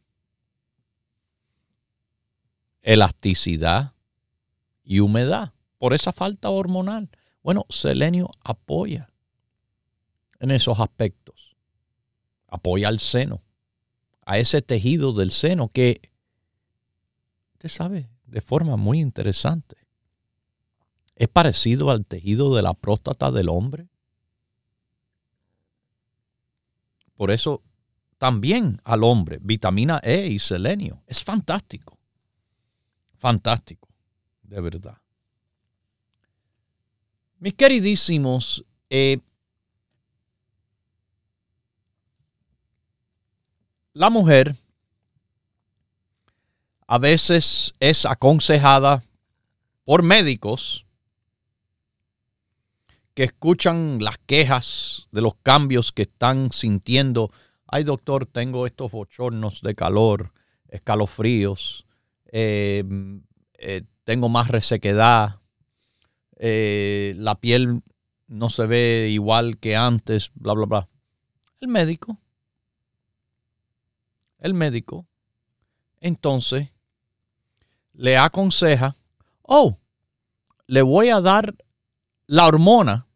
elasticidad 2.82 3.92
y 4.82 5.00
humedad 5.00 5.52
por 5.78 5.94
esa 5.94 6.12
falta 6.12 6.50
hormonal. 6.50 7.10
Bueno, 7.46 7.64
selenio 7.68 8.28
apoya 8.42 9.08
en 10.40 10.50
esos 10.50 10.80
aspectos. 10.80 11.54
Apoya 12.48 12.88
al 12.88 12.98
seno, 12.98 13.40
a 14.24 14.38
ese 14.38 14.62
tejido 14.62 15.12
del 15.12 15.30
seno 15.30 15.68
que, 15.68 16.10
usted 17.52 17.68
sabe, 17.68 18.10
de 18.24 18.40
forma 18.40 18.76
muy 18.76 18.98
interesante, 18.98 19.76
es 21.14 21.28
parecido 21.28 21.92
al 21.92 22.04
tejido 22.04 22.52
de 22.56 22.62
la 22.62 22.74
próstata 22.74 23.30
del 23.30 23.48
hombre. 23.48 23.86
Por 27.14 27.30
eso 27.30 27.62
también 28.18 28.80
al 28.82 29.04
hombre, 29.04 29.38
vitamina 29.40 30.00
E 30.02 30.26
y 30.26 30.40
selenio. 30.40 31.04
Es 31.06 31.22
fantástico 31.22 31.96
fantástico, 33.16 33.88
de 34.42 34.60
verdad. 34.60 34.98
Mis 37.46 37.54
queridísimos, 37.54 38.64
eh, 38.90 39.18
la 43.92 44.10
mujer 44.10 44.56
a 46.88 46.98
veces 46.98 47.72
es 47.78 48.04
aconsejada 48.04 49.04
por 49.84 50.02
médicos 50.02 50.86
que 53.14 53.22
escuchan 53.22 54.00
las 54.00 54.18
quejas 54.18 55.06
de 55.12 55.20
los 55.20 55.36
cambios 55.36 55.92
que 55.92 56.02
están 56.02 56.50
sintiendo. 56.50 57.30
Ay, 57.68 57.84
doctor, 57.84 58.26
tengo 58.26 58.66
estos 58.66 58.90
bochornos 58.90 59.62
de 59.62 59.76
calor, 59.76 60.32
escalofríos, 60.66 61.86
eh, 62.32 62.82
eh, 63.56 63.82
tengo 64.02 64.28
más 64.28 64.48
resequedad, 64.48 65.38
eh, 66.36 67.14
la 67.16 67.40
piel 67.40 67.82
no 68.28 68.50
se 68.50 68.66
ve 68.66 69.08
igual 69.10 69.58
que 69.58 69.76
antes, 69.76 70.30
bla, 70.34 70.54
bla, 70.54 70.66
bla. 70.66 70.88
El 71.60 71.68
médico, 71.68 72.18
el 74.38 74.54
médico, 74.54 75.06
entonces 76.00 76.70
le 77.94 78.18
aconseja, 78.18 78.96
oh, 79.42 79.78
le 80.66 80.82
voy 80.82 81.08
a 81.08 81.20
dar 81.20 81.56
la 82.26 82.46
hormona 82.46 83.06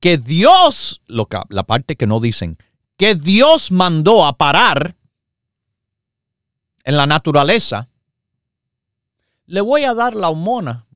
que 0.00 0.18
Dios, 0.18 1.00
la 1.06 1.62
parte 1.62 1.96
que 1.96 2.08
no 2.08 2.18
dicen, 2.18 2.58
que 2.96 3.14
Dios 3.14 3.70
mandó 3.70 4.26
a 4.26 4.36
parar 4.36 4.96
en 6.84 6.96
la 6.96 7.06
naturaleza, 7.06 7.88
le 9.46 9.60
voy 9.60 9.84
a 9.84 9.94
dar 9.94 10.14
la 10.14 10.30
hormona 10.30 10.86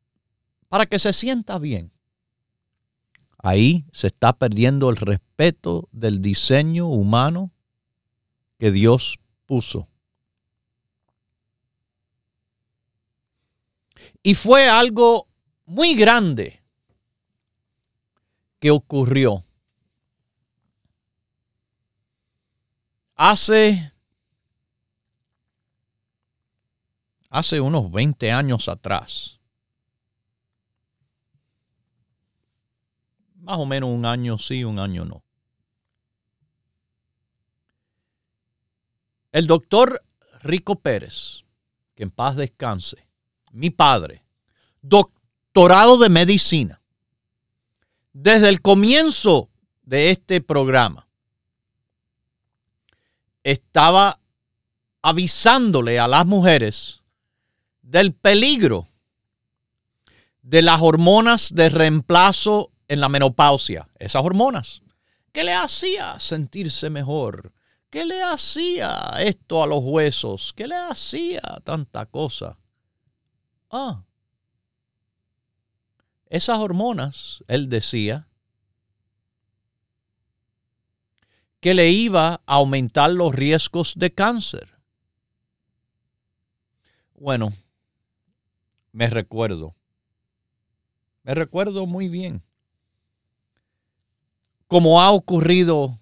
para 0.69 0.87
que 0.87 0.99
se 0.99 1.13
sienta 1.13 1.59
bien. 1.59 1.93
Ahí 3.39 3.87
se 3.93 4.09
está 4.09 4.33
perdiendo 4.33 4.91
el 4.91 4.97
respeto 4.97 5.89
del 5.93 6.21
diseño 6.21 6.89
humano 6.89 7.53
que 8.59 8.71
Dios 8.71 9.19
puso. 9.47 9.89
Y 14.23 14.35
fue 14.35 14.69
algo 14.69 15.29
muy 15.65 15.95
grande 15.95 16.63
que 18.59 18.71
ocurrió. 18.71 19.45
Hace 23.15 23.93
hace 27.37 27.61
unos 27.61 27.93
20 27.93 28.33
años 28.33 28.67
atrás. 28.67 29.39
Más 33.35 33.59
o 33.59 33.67
menos 33.67 33.91
un 33.91 34.07
año 34.07 34.39
sí, 34.39 34.65
un 34.65 34.79
año 34.79 35.05
no. 35.05 35.23
El 39.33 39.47
doctor 39.47 40.03
Rico 40.41 40.77
Pérez, 40.77 41.45
que 41.95 42.05
en 42.05 42.11
paz 42.11 42.37
descanse, 42.37 43.07
mi 43.53 43.69
padre, 43.69 44.25
doctorado 44.81 45.99
de 45.99 46.09
medicina, 46.09 46.81
desde 48.15 48.49
el 48.49 48.63
comienzo 48.63 49.51
de 49.83 50.11
este 50.11 50.41
programa, 50.41 51.07
estaba 53.45 54.21
avisándole 55.03 56.01
a 56.01 56.09
las 56.09 56.25
mujeres 56.25 57.03
del 57.87 58.15
peligro 58.15 58.89
de 60.43 60.61
las 60.61 60.83
hormonas 60.83 61.55
de 61.55 61.69
reemplazo 61.69 62.73
en 62.89 63.01
la 63.01 63.09
menopausia, 63.09 63.89
esas 63.99 64.25
hormonas. 64.25 64.83
¿Qué 65.33 65.45
le 65.45 65.55
hacía 65.55 66.19
sentirse 66.19 66.91
mejor? 66.91 67.53
¿Qué 67.89 68.05
le 68.05 68.23
hacía 68.23 69.11
esto 69.21 69.63
a 69.63 69.67
los 69.67 69.81
huesos? 69.83 70.53
¿Qué 70.55 70.67
le 70.67 70.75
hacía 70.75 71.41
tanta 71.63 72.07
cosa? 72.07 72.59
Ah, 73.71 74.05
esas 76.29 76.59
hormonas, 76.59 77.45
él 77.47 77.69
decía, 77.69 78.29
que 81.61 81.75
le 81.75 81.91
iba 81.91 82.35
a 82.47 82.55
aumentar 82.55 83.11
los 83.11 83.35
riesgos 83.35 83.95
de 83.97 84.13
cáncer. 84.13 84.77
Bueno, 87.15 87.53
me 88.97 89.11
recuerdo 89.11 89.77
me 91.27 91.35
recuerdo 91.35 91.87
muy 91.87 92.09
bien. 92.09 92.41
Como 94.69 95.01
ha 95.01 95.11
ocurrido 95.11 95.99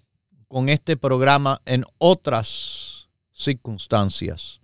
con 0.47 0.69
este 0.69 0.95
programa 0.97 1.63
en 1.65 1.83
otras 1.97 3.09
circunstancias. 3.31 4.61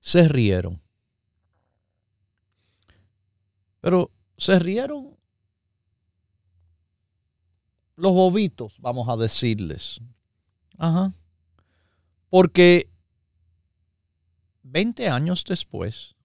Se 0.00 0.26
rieron. 0.26 0.80
Pero 3.82 4.10
se 4.38 4.58
rieron 4.58 5.18
los 7.96 8.12
bobitos, 8.12 8.80
vamos 8.80 9.06
a 9.10 9.16
decirles. 9.16 10.00
Ajá. 10.78 11.12
Porque 12.30 12.88
20 14.74 15.08
años 15.08 15.44
después, 15.44 16.16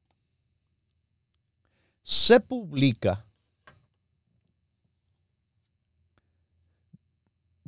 se 2.01 2.39
publica 2.39 3.23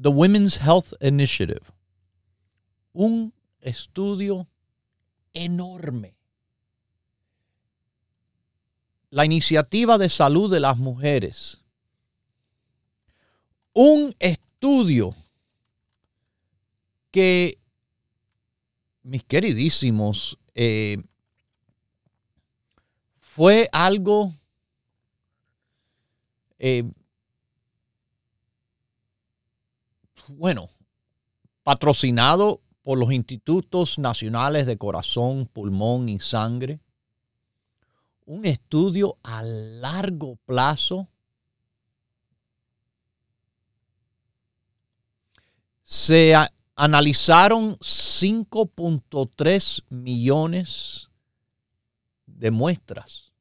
The 0.01 0.09
Women's 0.09 0.59
Health 0.59 0.93
Initiative, 0.99 1.61
un 2.93 3.31
estudio 3.59 4.47
enorme. 5.33 6.15
La 9.11 9.23
iniciativa 9.23 9.99
de 9.99 10.09
salud 10.09 10.51
de 10.51 10.61
las 10.61 10.79
mujeres. 10.79 11.61
Un 13.73 14.15
estudio 14.17 15.15
que, 17.11 17.59
mis 19.03 19.23
queridísimos 19.23 20.39
eh, 20.55 20.97
fue 23.19 23.69
algo 23.71 24.33
eh, 26.59 26.83
bueno, 30.27 30.69
patrocinado 31.63 32.61
por 32.83 32.97
los 32.97 33.11
Institutos 33.11 33.99
Nacionales 33.99 34.65
de 34.65 34.77
Corazón, 34.77 35.47
Pulmón 35.47 36.09
y 36.09 36.19
Sangre. 36.19 36.79
Un 38.25 38.45
estudio 38.45 39.17
a 39.23 39.43
largo 39.43 40.37
plazo. 40.45 41.07
Analizaron 46.75 47.77
5.3 47.77 49.83
millones 49.89 51.09
de 52.25 52.51
muestras 52.51 53.31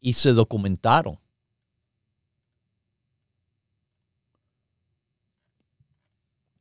y 0.00 0.14
se 0.14 0.32
documentaron. 0.32 1.18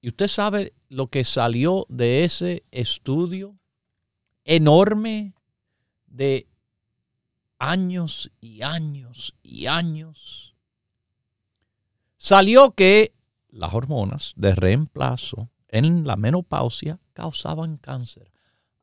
Y 0.02 0.10
usted 0.10 0.28
sabe 0.28 0.74
lo 0.90 1.08
que 1.08 1.24
salió 1.24 1.86
de 1.88 2.24
ese 2.24 2.64
estudio 2.72 3.60
enorme 4.44 5.36
de 6.08 6.48
años 7.60 8.32
y 8.42 8.64
años 8.64 9.36
y 9.44 9.68
años. 9.68 10.56
Salió 12.18 12.72
que 12.72 13.14
las 13.50 13.76
hormonas 13.76 14.34
de 14.36 14.56
reemplazo 14.56 15.50
en 15.72 16.06
la 16.06 16.18
menopausia 16.18 17.00
causaban 17.14 17.78
cáncer. 17.78 18.32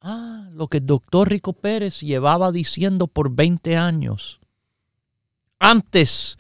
Ah, 0.01 0.49
lo 0.53 0.69
que 0.69 0.79
el 0.79 0.87
doctor 0.87 1.29
Rico 1.29 1.53
Pérez 1.53 2.01
llevaba 2.01 2.51
diciendo 2.51 3.07
por 3.07 3.31
20 3.31 3.77
años. 3.77 4.41
Antes 5.59 6.37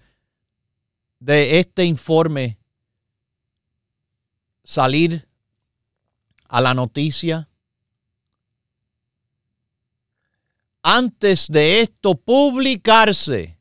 de 1.20 1.58
este 1.58 1.84
informe 1.84 2.58
salir 4.64 5.28
a 6.48 6.60
la 6.60 6.72
noticia, 6.72 7.48
antes 10.82 11.48
de 11.48 11.82
esto 11.82 12.14
publicarse, 12.14 13.58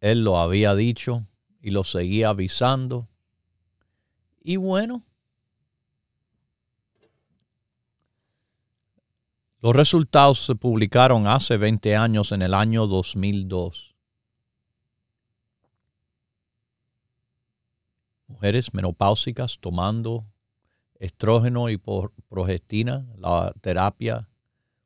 él 0.00 0.24
lo 0.24 0.36
había 0.36 0.74
dicho 0.74 1.24
y 1.60 1.70
lo 1.70 1.84
seguía 1.84 2.30
avisando 2.30 3.08
y 4.48 4.56
bueno, 4.56 5.04
los 9.60 9.76
resultados 9.76 10.46
se 10.46 10.54
publicaron 10.54 11.26
hace 11.26 11.58
20 11.58 11.94
años, 11.96 12.32
en 12.32 12.40
el 12.40 12.54
año 12.54 12.86
2002. 12.86 13.94
Mujeres 18.28 18.72
menopáusicas 18.72 19.58
tomando 19.60 20.24
estrógeno 20.98 21.68
y 21.68 21.76
progestina, 21.76 23.06
la 23.18 23.52
terapia 23.60 24.30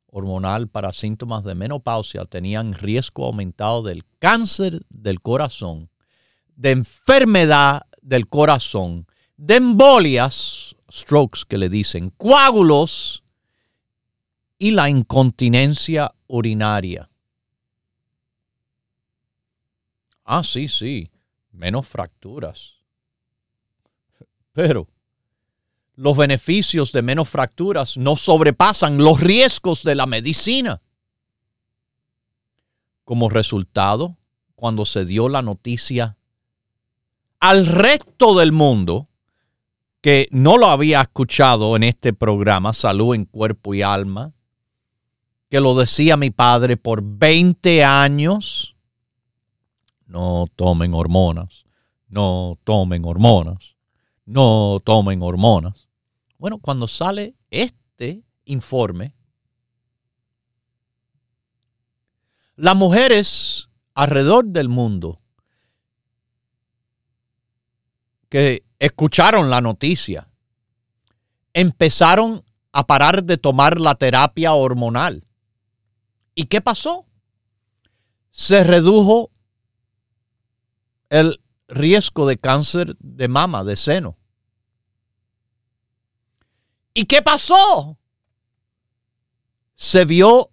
hormonal 0.07 0.67
para 0.67 0.91
síntomas 0.91 1.45
de 1.45 1.55
menopausia, 1.55 2.25
tenían 2.25 2.73
riesgo 2.73 3.27
aumentado 3.27 3.81
del 3.81 4.03
cáncer 4.19 4.81
del 4.89 5.21
corazón, 5.21 5.89
de 6.55 6.71
enfermedad 6.71 7.83
del 8.01 8.27
corazón, 8.27 9.07
de 9.37 9.55
embolias, 9.55 10.75
strokes 10.91 11.41
que 11.47 11.57
le 11.57 11.69
dicen, 11.69 12.11
coágulos 12.11 13.23
y 14.57 14.71
la 14.71 14.89
incontinencia 14.89 16.13
urinaria. 16.27 17.09
Ah, 20.23 20.43
sí, 20.43 20.67
sí, 20.67 21.11
menos 21.51 21.87
fracturas. 21.87 22.75
Pero 24.53 24.87
los 25.95 26.17
beneficios 26.17 26.91
de 26.91 27.01
menos 27.01 27.29
fracturas 27.29 27.97
no 27.97 28.15
sobrepasan 28.15 28.97
los 28.97 29.19
riesgos 29.19 29.83
de 29.83 29.95
la 29.95 30.05
medicina. 30.05 30.81
Como 33.03 33.29
resultado, 33.29 34.17
cuando 34.55 34.85
se 34.85 35.05
dio 35.05 35.27
la 35.27 35.41
noticia 35.41 36.17
al 37.43 37.65
resto 37.65 38.35
del 38.39 38.53
mundo, 38.53 39.09
que 39.99 40.29
no 40.31 40.57
lo 40.57 40.67
había 40.67 41.01
escuchado 41.01 41.75
en 41.75 41.83
este 41.83 42.13
programa, 42.13 42.71
Salud 42.71 43.15
en 43.15 43.25
Cuerpo 43.25 43.73
y 43.73 43.81
Alma, 43.81 44.31
que 45.49 45.59
lo 45.59 45.75
decía 45.75 46.15
mi 46.15 46.31
padre 46.31 46.77
por 46.77 47.03
20 47.03 47.83
años. 47.83 48.77
No 50.05 50.45
tomen 50.55 50.93
hormonas, 50.93 51.65
no 52.07 52.57
tomen 52.63 53.03
hormonas, 53.03 53.75
no 54.25 54.79
tomen 54.81 55.21
hormonas. 55.21 55.89
Bueno, 56.37 56.59
cuando 56.59 56.87
sale 56.87 57.35
este 57.51 58.23
informe, 58.45 59.15
las 62.55 62.75
mujeres 62.77 63.67
alrededor 63.95 64.45
del 64.45 64.69
mundo 64.69 65.19
que 68.33 68.65
escucharon 68.79 69.51
la 69.51 69.61
noticia, 69.61 70.27
empezaron 71.53 72.43
a 72.71 72.87
parar 72.87 73.23
de 73.25 73.37
tomar 73.37 73.79
la 73.79 73.93
terapia 73.93 74.53
hormonal. 74.53 75.23
¿Y 76.33 76.45
qué 76.45 76.59
pasó? 76.59 77.05
Se 78.31 78.63
redujo 78.63 79.29
el 81.11 81.43
riesgo 81.67 82.25
de 82.25 82.39
cáncer 82.39 82.95
de 82.97 83.27
mama, 83.27 83.63
de 83.63 83.75
seno. 83.75 84.17
¿Y 86.95 87.05
qué 87.05 87.21
pasó? 87.21 87.99
Se 89.75 90.05
vio 90.05 90.49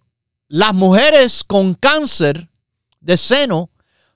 las 0.48 0.74
mujeres 0.74 1.42
con 1.44 1.72
cáncer 1.72 2.50
de 3.00 3.16
seno 3.16 3.70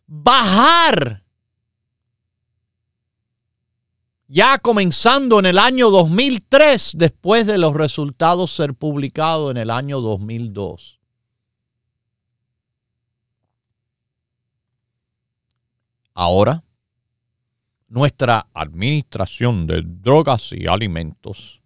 bajar 0.06 1.24
ya 4.35 4.59
comenzando 4.59 5.39
en 5.39 5.47
el 5.47 5.61
año 5.61 5.91
2003 5.91 6.95
después 6.97 7.47
de 7.47 7.57
los 7.57 7.72
resultados 7.72 8.51
ser 8.51 8.74
publicados 8.74 9.53
en 9.53 9.59
el 9.59 9.70
año 9.70 10.01
2002. 10.01 10.99
Ahora, 16.14 16.64
nuestra 17.89 18.49
Administración 18.53 19.68
de 19.68 19.82
Drogas 19.87 20.51
y 20.51 20.66
Alimentos, 20.66 21.61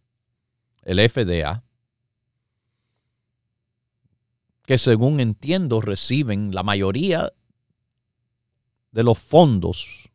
el 0.83 0.99
FDA, 1.09 1.65
que 4.67 4.77
según 4.77 5.21
entiendo 5.21 5.81
reciben 5.81 6.55
la 6.55 6.63
mayoría 6.63 7.33
de 8.93 9.05
los 9.05 9.19
fondos 9.19 10.08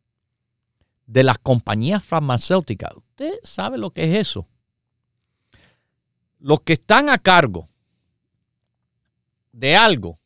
de 1.06 1.22
las 1.22 1.38
compañías 1.38 2.04
farmacéuticas. 2.04 2.92
¿Usted 2.96 3.34
sabe 3.42 3.78
lo 3.78 3.90
que 3.90 4.12
es 4.12 4.28
eso? 4.28 4.46
Los 6.38 6.60
que 6.60 6.74
están 6.74 7.08
a 7.08 7.18
cargo 7.18 7.68
de 9.52 9.76
algo 9.76 10.18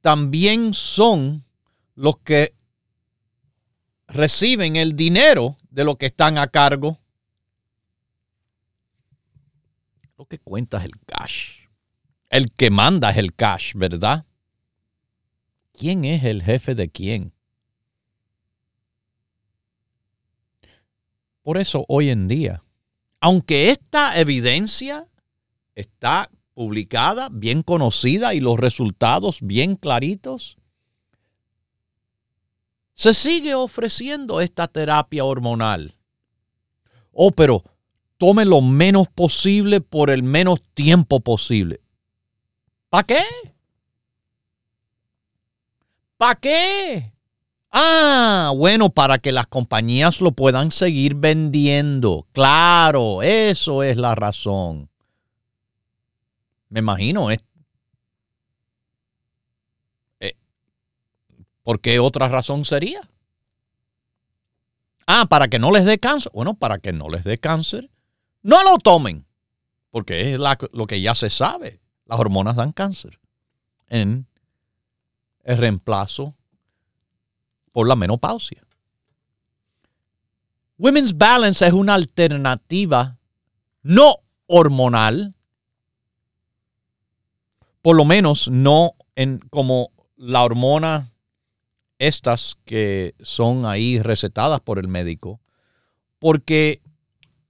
también 0.00 0.74
son 0.74 1.44
los 1.94 2.18
que 2.18 2.54
reciben 4.06 4.76
el 4.76 4.94
dinero 4.94 5.58
de 5.70 5.84
lo 5.84 5.96
que 5.96 6.06
están 6.06 6.38
a 6.38 6.48
cargo. 6.48 6.98
Lo 10.16 10.26
que 10.26 10.38
cuenta 10.38 10.78
es 10.78 10.84
el 10.84 10.98
cash. 11.04 11.66
El 12.30 12.52
que 12.52 12.70
manda 12.70 13.10
es 13.10 13.16
el 13.16 13.34
cash, 13.34 13.74
¿verdad? 13.74 14.26
¿Quién 15.72 16.04
es 16.04 16.24
el 16.24 16.42
jefe 16.42 16.74
de 16.74 16.88
quién? 16.90 17.32
Por 21.48 21.56
eso 21.56 21.86
hoy 21.88 22.10
en 22.10 22.28
día, 22.28 22.62
aunque 23.22 23.70
esta 23.70 24.20
evidencia 24.20 25.08
está 25.74 26.30
publicada, 26.52 27.30
bien 27.32 27.62
conocida 27.62 28.34
y 28.34 28.40
los 28.40 28.58
resultados 28.58 29.38
bien 29.40 29.76
claritos, 29.76 30.58
se 32.92 33.14
sigue 33.14 33.54
ofreciendo 33.54 34.42
esta 34.42 34.68
terapia 34.68 35.24
hormonal. 35.24 35.96
Oh, 37.12 37.30
pero 37.30 37.64
tome 38.18 38.44
lo 38.44 38.60
menos 38.60 39.08
posible 39.08 39.80
por 39.80 40.10
el 40.10 40.22
menos 40.22 40.60
tiempo 40.74 41.20
posible. 41.20 41.80
¿Para 42.90 43.04
qué? 43.04 43.22
¿Para 46.18 46.34
qué? 46.34 47.14
Ah, 47.70 48.52
bueno, 48.56 48.90
para 48.90 49.18
que 49.18 49.32
las 49.32 49.46
compañías 49.46 50.20
lo 50.20 50.32
puedan 50.32 50.70
seguir 50.70 51.14
vendiendo. 51.14 52.26
Claro, 52.32 53.22
eso 53.22 53.82
es 53.82 53.96
la 53.96 54.14
razón. 54.14 54.88
Me 56.70 56.80
imagino. 56.80 57.30
¿eh? 57.30 57.38
¿Por 61.68 61.80
qué 61.80 61.98
otra 61.98 62.28
razón 62.28 62.64
sería? 62.64 63.06
Ah, 65.06 65.26
para 65.28 65.48
que 65.48 65.58
no 65.58 65.70
les 65.70 65.84
dé 65.84 65.98
cáncer. 65.98 66.32
Bueno, 66.34 66.54
para 66.54 66.78
que 66.78 66.94
no 66.94 67.10
les 67.10 67.24
dé 67.24 67.36
cáncer, 67.36 67.90
no 68.42 68.64
lo 68.64 68.78
tomen. 68.78 69.26
Porque 69.90 70.32
es 70.32 70.40
lo 70.72 70.86
que 70.86 71.02
ya 71.02 71.14
se 71.14 71.28
sabe. 71.28 71.78
Las 72.06 72.18
hormonas 72.18 72.56
dan 72.56 72.72
cáncer. 72.72 73.20
En 73.88 74.26
el 75.44 75.58
reemplazo 75.58 76.34
por 77.72 77.86
la 77.86 77.96
menopausia. 77.96 78.64
Women's 80.78 81.16
Balance 81.16 81.66
es 81.66 81.72
una 81.72 81.94
alternativa 81.94 83.18
no 83.82 84.18
hormonal, 84.46 85.34
por 87.82 87.96
lo 87.96 88.04
menos 88.04 88.48
no 88.48 88.92
en 89.16 89.38
como 89.50 89.90
la 90.16 90.44
hormona 90.44 91.12
estas 91.98 92.56
que 92.64 93.14
son 93.20 93.66
ahí 93.66 93.98
recetadas 94.00 94.60
por 94.60 94.78
el 94.78 94.86
médico, 94.86 95.40
porque 96.18 96.80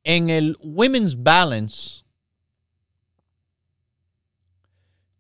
en 0.05 0.31
el 0.31 0.57
Women's 0.63 1.23
Balance 1.23 2.05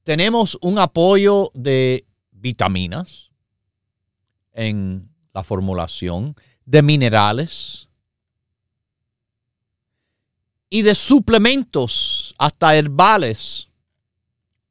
tenemos 0.03 0.57
un 0.63 0.79
apoyo 0.79 1.51
de 1.53 2.07
vitaminas, 2.31 3.28
en 4.59 5.09
la 5.33 5.45
formulación 5.45 6.35
de 6.67 6.83
minerales 6.83 7.89
y 10.69 10.83
de 10.83 10.95
suplementos 10.95 12.35
hasta 12.39 12.75
herbales 12.75 13.69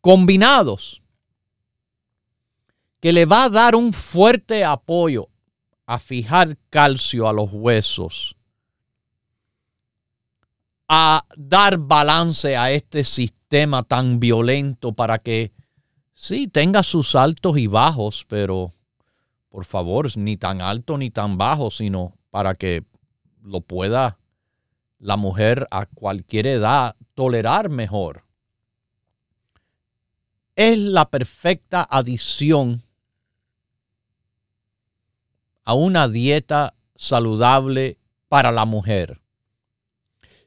combinados 0.02 1.02
que 3.00 3.14
le 3.14 3.26
va 3.26 3.46
a 3.46 3.50
dar 3.50 3.76
un 3.76 3.94
fuerte 3.94 4.66
apoyo 4.66 5.30
a 5.86 6.00
fijar 6.00 6.58
calcio 6.70 7.30
a 7.30 7.34
los 7.34 7.50
huesos, 7.54 8.36
a 10.90 11.24
dar 11.38 11.78
balance 11.78 12.58
a 12.58 12.72
este 12.72 13.06
sistema 13.06 13.84
tan 13.84 14.20
violento 14.20 14.92
para 14.92 15.20
que 15.20 15.54
sí 16.14 16.48
tenga 16.48 16.84
sus 16.84 17.16
altos 17.16 17.58
y 17.58 17.68
bajos, 17.68 18.26
pero 18.28 18.74
por 19.50 19.66
favor, 19.66 20.16
ni 20.18 20.38
tan 20.38 20.62
alto 20.62 20.98
ni 20.98 21.10
tan 21.10 21.38
bajo, 21.38 21.72
sino 21.72 22.14
para 22.30 22.56
que 22.56 22.84
lo 23.42 23.62
pueda 23.62 24.18
la 25.00 25.18
mujer 25.18 25.68
a 25.72 25.86
cualquier 25.86 26.48
edad 26.48 26.96
tolerar 27.14 27.70
mejor. 27.70 28.24
Es 30.56 30.78
la 30.78 31.10
perfecta 31.10 31.88
adición 31.90 32.84
a 35.64 35.74
una 35.74 36.08
dieta 36.08 36.76
saludable 36.96 38.00
para 38.28 38.52
la 38.52 38.66
mujer. 38.66 39.22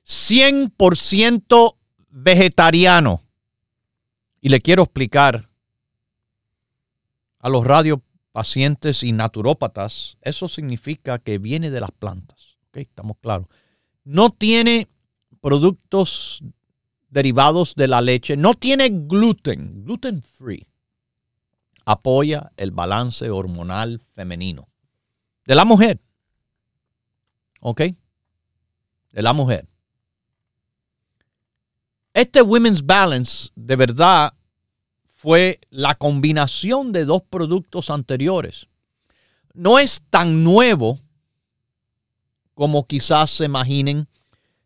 100% 0.05 1.76
vegetariano. 2.09 3.22
Y 4.40 4.48
le 4.48 4.61
quiero 4.61 4.82
explicar 4.82 5.48
a 7.38 7.48
los 7.48 7.64
radio 7.64 8.03
pacientes 8.32 9.02
y 9.02 9.12
naturópatas, 9.12 10.16
eso 10.22 10.48
significa 10.48 11.18
que 11.18 11.38
viene 11.38 11.70
de 11.70 11.80
las 11.80 11.90
plantas. 11.92 12.58
Estamos 12.72 13.16
claros. 13.20 13.48
No 14.04 14.30
tiene 14.30 14.88
productos 15.40 16.42
derivados 17.08 17.74
de 17.74 17.88
la 17.88 18.00
leche, 18.00 18.36
no 18.36 18.54
tiene 18.54 18.88
gluten, 18.90 19.84
gluten 19.84 20.22
free. 20.22 20.66
Apoya 21.84 22.52
el 22.56 22.70
balance 22.70 23.30
hormonal 23.30 24.02
femenino 24.14 24.68
de 25.46 25.54
la 25.54 25.64
mujer. 25.64 26.00
¿Ok? 27.60 27.82
De 29.12 29.22
la 29.22 29.32
mujer. 29.32 29.68
Este 32.14 32.42
Women's 32.42 32.84
Balance 32.84 33.50
de 33.54 33.76
verdad 33.76 34.34
fue 35.22 35.60
la 35.68 35.96
combinación 35.96 36.92
de 36.92 37.04
dos 37.04 37.20
productos 37.20 37.90
anteriores. 37.90 38.68
No 39.52 39.78
es 39.78 40.00
tan 40.08 40.42
nuevo 40.44 40.98
como 42.54 42.86
quizás 42.86 43.30
se 43.30 43.44
imaginen, 43.44 44.08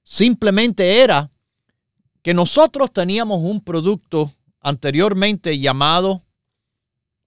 simplemente 0.05 1.03
era 1.03 1.33
que 2.23 2.35
nosotros 2.35 2.93
teníamos 2.93 3.39
un 3.43 3.63
producto 3.63 4.33
anteriormente 4.61 5.59
llamado 5.59 6.23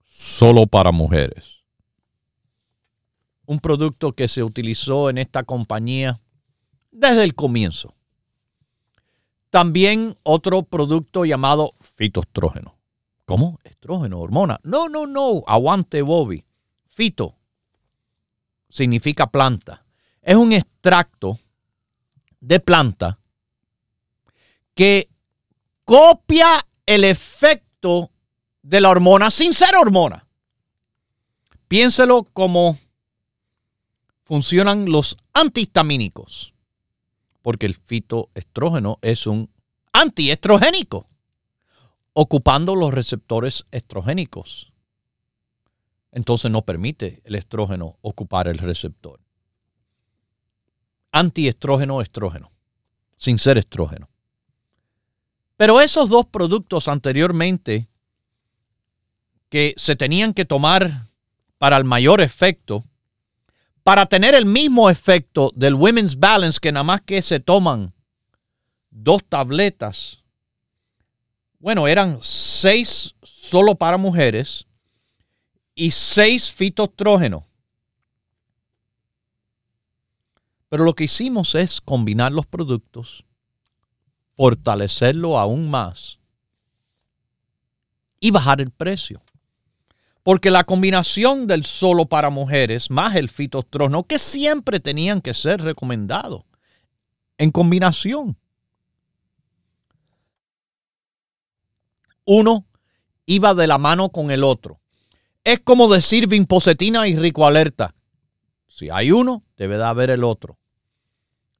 solo 0.06 0.66
para 0.66 0.90
mujeres. 0.90 1.44
Un 3.44 3.60
producto 3.60 4.12
que 4.12 4.28
se 4.28 4.42
utilizó 4.42 5.10
en 5.10 5.18
esta 5.18 5.42
compañía 5.42 6.18
desde 6.90 7.24
el 7.24 7.34
comienzo. 7.34 7.94
También 9.50 10.16
otro 10.22 10.62
producto 10.62 11.26
llamado 11.26 11.74
fitoestrógeno. 11.80 12.77
¿Cómo? 13.28 13.60
Estrógeno, 13.62 14.20
hormona. 14.20 14.58
No, 14.62 14.88
no, 14.88 15.06
no. 15.06 15.42
Aguante, 15.46 16.00
Bobby. 16.00 16.46
Fito 16.86 17.36
significa 18.70 19.30
planta. 19.30 19.84
Es 20.22 20.34
un 20.34 20.54
extracto 20.54 21.38
de 22.40 22.58
planta 22.58 23.18
que 24.72 25.10
copia 25.84 26.46
el 26.86 27.04
efecto 27.04 28.10
de 28.62 28.80
la 28.80 28.88
hormona 28.88 29.30
sin 29.30 29.52
ser 29.52 29.76
hormona. 29.76 30.26
Piénselo 31.68 32.24
como 32.32 32.78
funcionan 34.24 34.86
los 34.86 35.18
antihistamínicos, 35.34 36.54
porque 37.42 37.66
el 37.66 37.74
fitoestrógeno 37.74 38.98
es 39.02 39.26
un 39.26 39.50
antiestrogénico, 39.92 41.10
ocupando 42.20 42.74
los 42.74 42.92
receptores 42.92 43.64
estrogénicos. 43.70 44.72
Entonces 46.10 46.50
no 46.50 46.62
permite 46.62 47.22
el 47.22 47.36
estrógeno 47.36 47.96
ocupar 48.00 48.48
el 48.48 48.58
receptor. 48.58 49.20
Antiestrógeno, 51.12 52.02
estrógeno, 52.02 52.50
sin 53.16 53.38
ser 53.38 53.56
estrógeno. 53.56 54.10
Pero 55.56 55.80
esos 55.80 56.08
dos 56.08 56.26
productos 56.26 56.88
anteriormente 56.88 57.88
que 59.48 59.74
se 59.76 59.94
tenían 59.94 60.34
que 60.34 60.44
tomar 60.44 61.06
para 61.56 61.76
el 61.76 61.84
mayor 61.84 62.20
efecto, 62.20 62.84
para 63.84 64.06
tener 64.06 64.34
el 64.34 64.44
mismo 64.44 64.90
efecto 64.90 65.52
del 65.54 65.74
Women's 65.74 66.18
Balance, 66.18 66.58
que 66.60 66.72
nada 66.72 66.82
más 66.82 67.00
que 67.02 67.22
se 67.22 67.38
toman 67.38 67.94
dos 68.90 69.22
tabletas, 69.28 70.24
bueno, 71.58 71.88
eran 71.88 72.18
seis 72.20 73.14
solo 73.22 73.74
para 73.74 73.96
mujeres 73.96 74.66
y 75.74 75.90
seis 75.90 76.52
fitostrógenos. 76.52 77.44
Pero 80.68 80.84
lo 80.84 80.94
que 80.94 81.04
hicimos 81.04 81.54
es 81.54 81.80
combinar 81.80 82.30
los 82.30 82.46
productos, 82.46 83.24
fortalecerlo 84.36 85.38
aún 85.38 85.70
más 85.70 86.18
y 88.20 88.30
bajar 88.30 88.60
el 88.60 88.70
precio. 88.70 89.22
Porque 90.22 90.50
la 90.50 90.64
combinación 90.64 91.46
del 91.46 91.64
solo 91.64 92.06
para 92.06 92.28
mujeres 92.28 92.90
más 92.90 93.16
el 93.16 93.30
fitostrógeno, 93.30 94.04
que 94.04 94.18
siempre 94.18 94.78
tenían 94.78 95.22
que 95.22 95.32
ser 95.32 95.62
recomendados 95.62 96.42
en 97.38 97.50
combinación. 97.50 98.36
Uno 102.30 102.66
iba 103.24 103.54
de 103.54 103.66
la 103.66 103.78
mano 103.78 104.10
con 104.10 104.30
el 104.30 104.44
otro. 104.44 104.82
Es 105.44 105.60
como 105.60 105.88
decir 105.88 106.26
vinpocetina 106.26 107.08
y 107.08 107.16
rico 107.16 107.46
alerta. 107.46 107.94
Si 108.66 108.90
hay 108.90 109.12
uno, 109.12 109.44
debe 109.56 109.78
de 109.78 109.84
haber 109.84 110.10
el 110.10 110.24
otro. 110.24 110.58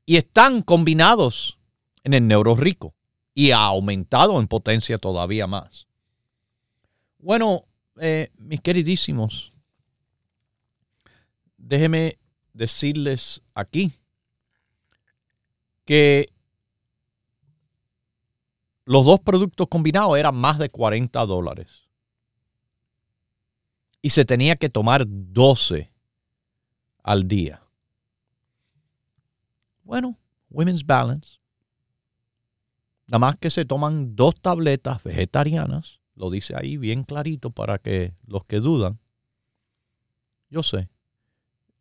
Y 0.04 0.18
están 0.18 0.60
combinados 0.60 1.58
en 2.04 2.12
el 2.12 2.28
neuro 2.28 2.54
rico 2.54 2.94
y 3.32 3.52
ha 3.52 3.64
aumentado 3.64 4.38
en 4.38 4.46
potencia 4.46 4.98
todavía 4.98 5.46
más. 5.46 5.86
Bueno, 7.16 7.64
eh, 7.98 8.28
mis 8.36 8.60
queridísimos, 8.60 9.54
déjenme 11.56 12.18
decirles 12.52 13.40
aquí 13.54 13.94
que 15.86 16.28
los 18.89 19.05
dos 19.05 19.20
productos 19.20 19.68
combinados 19.68 20.18
eran 20.18 20.34
más 20.34 20.59
de 20.59 20.70
40 20.70 21.26
dólares. 21.26 21.89
Y 24.01 24.11
se 24.11 24.24
tenía 24.24 24.57
que 24.57 24.68
tomar 24.68 25.05
12 25.07 25.93
al 27.03 27.28
día. 27.28 27.62
Bueno, 29.82 30.18
Women's 30.51 30.86
Balance. 30.86 31.39
Nada 33.07 33.18
más 33.18 33.36
que 33.36 33.51
se 33.51 33.64
toman 33.64 34.14
dos 34.16 34.34
tabletas 34.41 35.03
vegetarianas 35.03 36.01
lo 36.18 36.30
dice 36.30 36.55
ahí 36.57 36.76
bien 36.76 37.05
clarito 37.05 37.51
para 37.51 37.78
que 37.78 38.12
los 38.26 38.45
que 38.45 38.59
dudan, 38.59 38.99
yo 40.51 40.62
sé, 40.62 40.89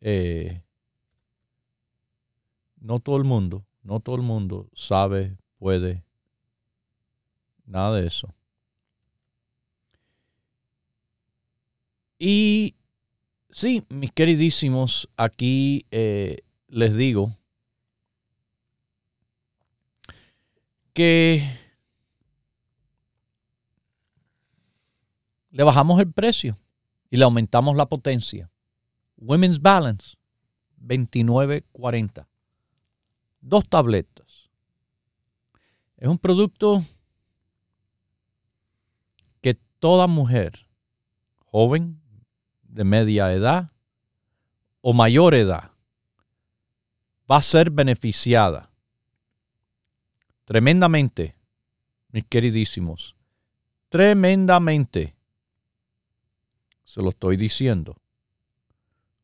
eh, 0.00 0.62
no 2.76 3.00
todo 3.00 3.16
el 3.16 3.24
mundo, 3.24 3.66
no 3.82 3.98
todo 4.00 4.16
el 4.16 4.22
mundo 4.22 4.70
sabe, 4.74 5.36
puede, 5.58 6.04
nada 7.68 7.96
de 7.96 8.06
eso. 8.06 8.34
Y 12.18 12.74
sí, 13.50 13.84
mis 13.88 14.12
queridísimos, 14.12 15.08
aquí 15.16 15.86
eh, 15.90 16.38
les 16.66 16.96
digo 16.96 17.36
que 20.92 21.42
le 25.50 25.62
bajamos 25.62 26.00
el 26.00 26.10
precio 26.10 26.58
y 27.10 27.16
le 27.16 27.24
aumentamos 27.24 27.76
la 27.76 27.86
potencia. 27.86 28.50
Women's 29.16 29.60
Balance, 29.60 30.16
29.40. 30.80 32.26
Dos 33.40 33.68
tabletas. 33.68 34.50
Es 35.96 36.08
un 36.08 36.18
producto 36.18 36.84
toda 39.78 40.06
mujer, 40.06 40.66
joven, 41.44 42.00
de 42.62 42.84
media 42.84 43.32
edad 43.32 43.72
o 44.80 44.92
mayor 44.92 45.34
edad, 45.34 45.70
va 47.30 47.38
a 47.38 47.42
ser 47.42 47.70
beneficiada 47.70 48.70
tremendamente, 50.44 51.36
mis 52.10 52.24
queridísimos, 52.24 53.14
tremendamente 53.90 55.14
se 56.86 57.02
lo 57.02 57.10
estoy 57.10 57.36
diciendo. 57.36 58.00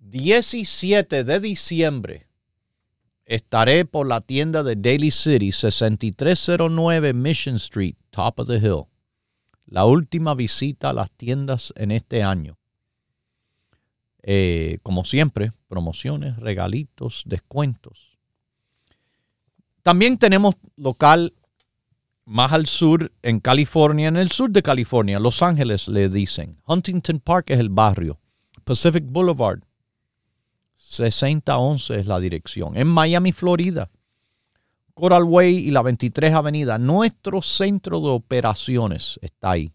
17 0.00 1.24
de 1.24 1.40
diciembre. 1.40 2.28
Estaré 3.24 3.86
por 3.86 4.06
la 4.06 4.20
tienda 4.20 4.62
de 4.62 4.76
Daly 4.76 5.10
City, 5.10 5.50
6309 5.50 7.14
Mission 7.14 7.56
Street, 7.56 7.96
top 8.10 8.40
of 8.40 8.48
the 8.48 8.58
hill 8.58 8.84
la 9.66 9.84
última 9.86 10.34
visita 10.34 10.90
a 10.90 10.92
las 10.92 11.10
tiendas 11.10 11.72
en 11.76 11.90
este 11.90 12.22
año. 12.22 12.58
Eh, 14.22 14.78
como 14.82 15.04
siempre, 15.04 15.52
promociones, 15.68 16.36
regalitos, 16.36 17.22
descuentos. 17.26 18.18
También 19.82 20.18
tenemos 20.18 20.54
local 20.76 21.34
más 22.26 22.52
al 22.52 22.66
sur 22.66 23.12
en 23.22 23.40
California, 23.40 24.08
en 24.08 24.16
el 24.16 24.30
sur 24.30 24.50
de 24.50 24.62
California, 24.62 25.18
Los 25.18 25.42
Ángeles 25.42 25.88
le 25.88 26.08
dicen. 26.08 26.58
Huntington 26.66 27.20
Park 27.20 27.50
es 27.50 27.58
el 27.58 27.68
barrio. 27.68 28.18
Pacific 28.64 29.04
Boulevard, 29.06 29.60
6011 30.74 32.00
es 32.00 32.06
la 32.06 32.18
dirección. 32.18 32.76
En 32.76 32.88
Miami, 32.88 33.32
Florida, 33.32 33.90
Coral 34.94 35.24
Way 35.24 35.56
y 35.56 35.70
la 35.70 35.82
23 35.82 36.32
Avenida. 36.32 36.78
Nuestro 36.78 37.42
centro 37.42 38.00
de 38.00 38.08
operaciones 38.08 39.18
está 39.20 39.50
ahí. 39.52 39.72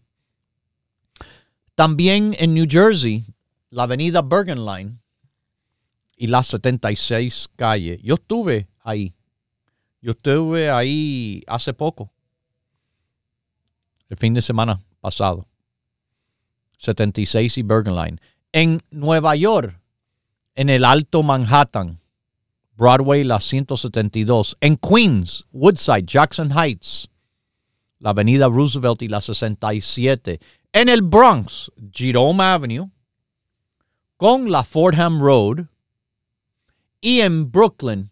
También 1.74 2.34
en 2.38 2.54
New 2.54 2.66
Jersey, 2.68 3.24
la 3.70 3.84
avenida 3.84 4.22
Bergen 4.22 4.64
Line 4.64 4.98
y 6.16 6.26
la 6.26 6.42
76 6.42 7.48
calle. 7.56 8.00
Yo 8.02 8.14
estuve 8.14 8.68
ahí. 8.82 9.14
Yo 10.02 10.12
estuve 10.12 10.70
ahí 10.70 11.42
hace 11.46 11.72
poco. 11.72 12.10
El 14.10 14.16
fin 14.16 14.34
de 14.34 14.42
semana 14.42 14.82
pasado. 15.00 15.46
76 16.78 17.58
y 17.58 17.62
Bergen 17.62 17.94
Line. 17.94 18.18
En 18.52 18.82
Nueva 18.90 19.36
York, 19.36 19.80
en 20.56 20.68
el 20.68 20.84
Alto 20.84 21.22
Manhattan, 21.22 22.00
Broadway, 22.76 23.22
la 23.22 23.38
172. 23.38 24.56
En 24.60 24.76
Queens, 24.76 25.44
Woodside, 25.52 26.06
Jackson 26.06 26.50
Heights, 26.50 27.08
la 28.00 28.10
Avenida 28.10 28.48
Roosevelt 28.48 29.00
y 29.02 29.08
la 29.08 29.20
67. 29.20 30.40
En 30.72 30.88
el 30.88 31.02
Bronx, 31.02 31.70
Jerome 31.92 32.42
Avenue, 32.42 32.90
con 34.16 34.50
la 34.50 34.64
Fordham 34.64 35.20
Road 35.20 35.66
y 37.00 37.20
en 37.20 37.50
Brooklyn, 37.50 38.10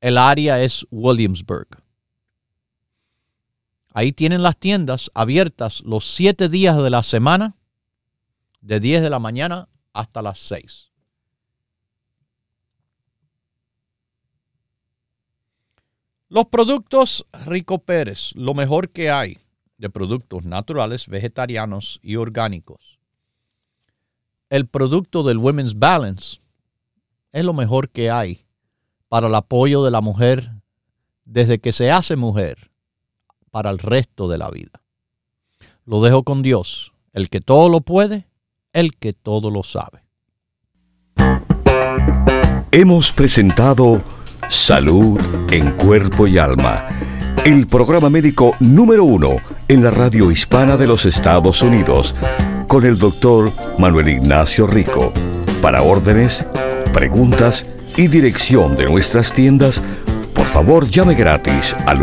el 0.00 0.18
área 0.18 0.60
es 0.60 0.86
Williamsburg. 0.90 1.85
Ahí 3.96 4.12
tienen 4.12 4.42
las 4.42 4.58
tiendas 4.58 5.10
abiertas 5.14 5.80
los 5.80 6.14
siete 6.14 6.50
días 6.50 6.76
de 6.76 6.90
la 6.90 7.02
semana, 7.02 7.56
de 8.60 8.78
10 8.78 9.00
de 9.00 9.08
la 9.08 9.18
mañana 9.18 9.70
hasta 9.94 10.20
las 10.20 10.38
6. 10.40 10.90
Los 16.28 16.44
productos 16.44 17.24
Rico 17.46 17.78
Pérez, 17.78 18.32
lo 18.34 18.52
mejor 18.52 18.90
que 18.90 19.10
hay 19.10 19.38
de 19.78 19.88
productos 19.88 20.44
naturales, 20.44 21.08
vegetarianos 21.08 21.98
y 22.02 22.16
orgánicos. 22.16 22.98
El 24.50 24.66
producto 24.66 25.22
del 25.22 25.38
Women's 25.38 25.78
Balance 25.78 26.42
es 27.32 27.44
lo 27.46 27.54
mejor 27.54 27.88
que 27.88 28.10
hay 28.10 28.44
para 29.08 29.28
el 29.28 29.34
apoyo 29.34 29.82
de 29.82 29.90
la 29.90 30.02
mujer 30.02 30.50
desde 31.24 31.58
que 31.60 31.72
se 31.72 31.90
hace 31.90 32.16
mujer 32.16 32.75
para 33.56 33.70
el 33.70 33.78
resto 33.78 34.28
de 34.28 34.36
la 34.36 34.50
vida. 34.50 34.82
Lo 35.86 36.02
dejo 36.02 36.24
con 36.24 36.42
Dios, 36.42 36.92
el 37.14 37.30
que 37.30 37.40
todo 37.40 37.70
lo 37.70 37.80
puede, 37.80 38.28
el 38.74 38.94
que 38.98 39.14
todo 39.14 39.50
lo 39.50 39.62
sabe. 39.62 40.04
Hemos 42.70 43.12
presentado 43.12 44.02
Salud 44.50 45.18
en 45.50 45.70
Cuerpo 45.70 46.26
y 46.26 46.36
Alma, 46.36 46.86
el 47.46 47.66
programa 47.66 48.10
médico 48.10 48.54
número 48.60 49.04
uno 49.04 49.38
en 49.68 49.82
la 49.82 49.90
radio 49.90 50.30
hispana 50.30 50.76
de 50.76 50.86
los 50.86 51.06
Estados 51.06 51.62
Unidos, 51.62 52.14
con 52.68 52.84
el 52.84 52.98
doctor 52.98 53.50
Manuel 53.78 54.10
Ignacio 54.10 54.66
Rico. 54.66 55.14
Para 55.62 55.80
órdenes, 55.80 56.44
preguntas 56.92 57.64
y 57.96 58.08
dirección 58.08 58.76
de 58.76 58.84
nuestras 58.84 59.32
tiendas, 59.32 59.82
por 60.34 60.44
favor 60.44 60.86
llame 60.86 61.14
gratis 61.14 61.74
al 61.86 62.02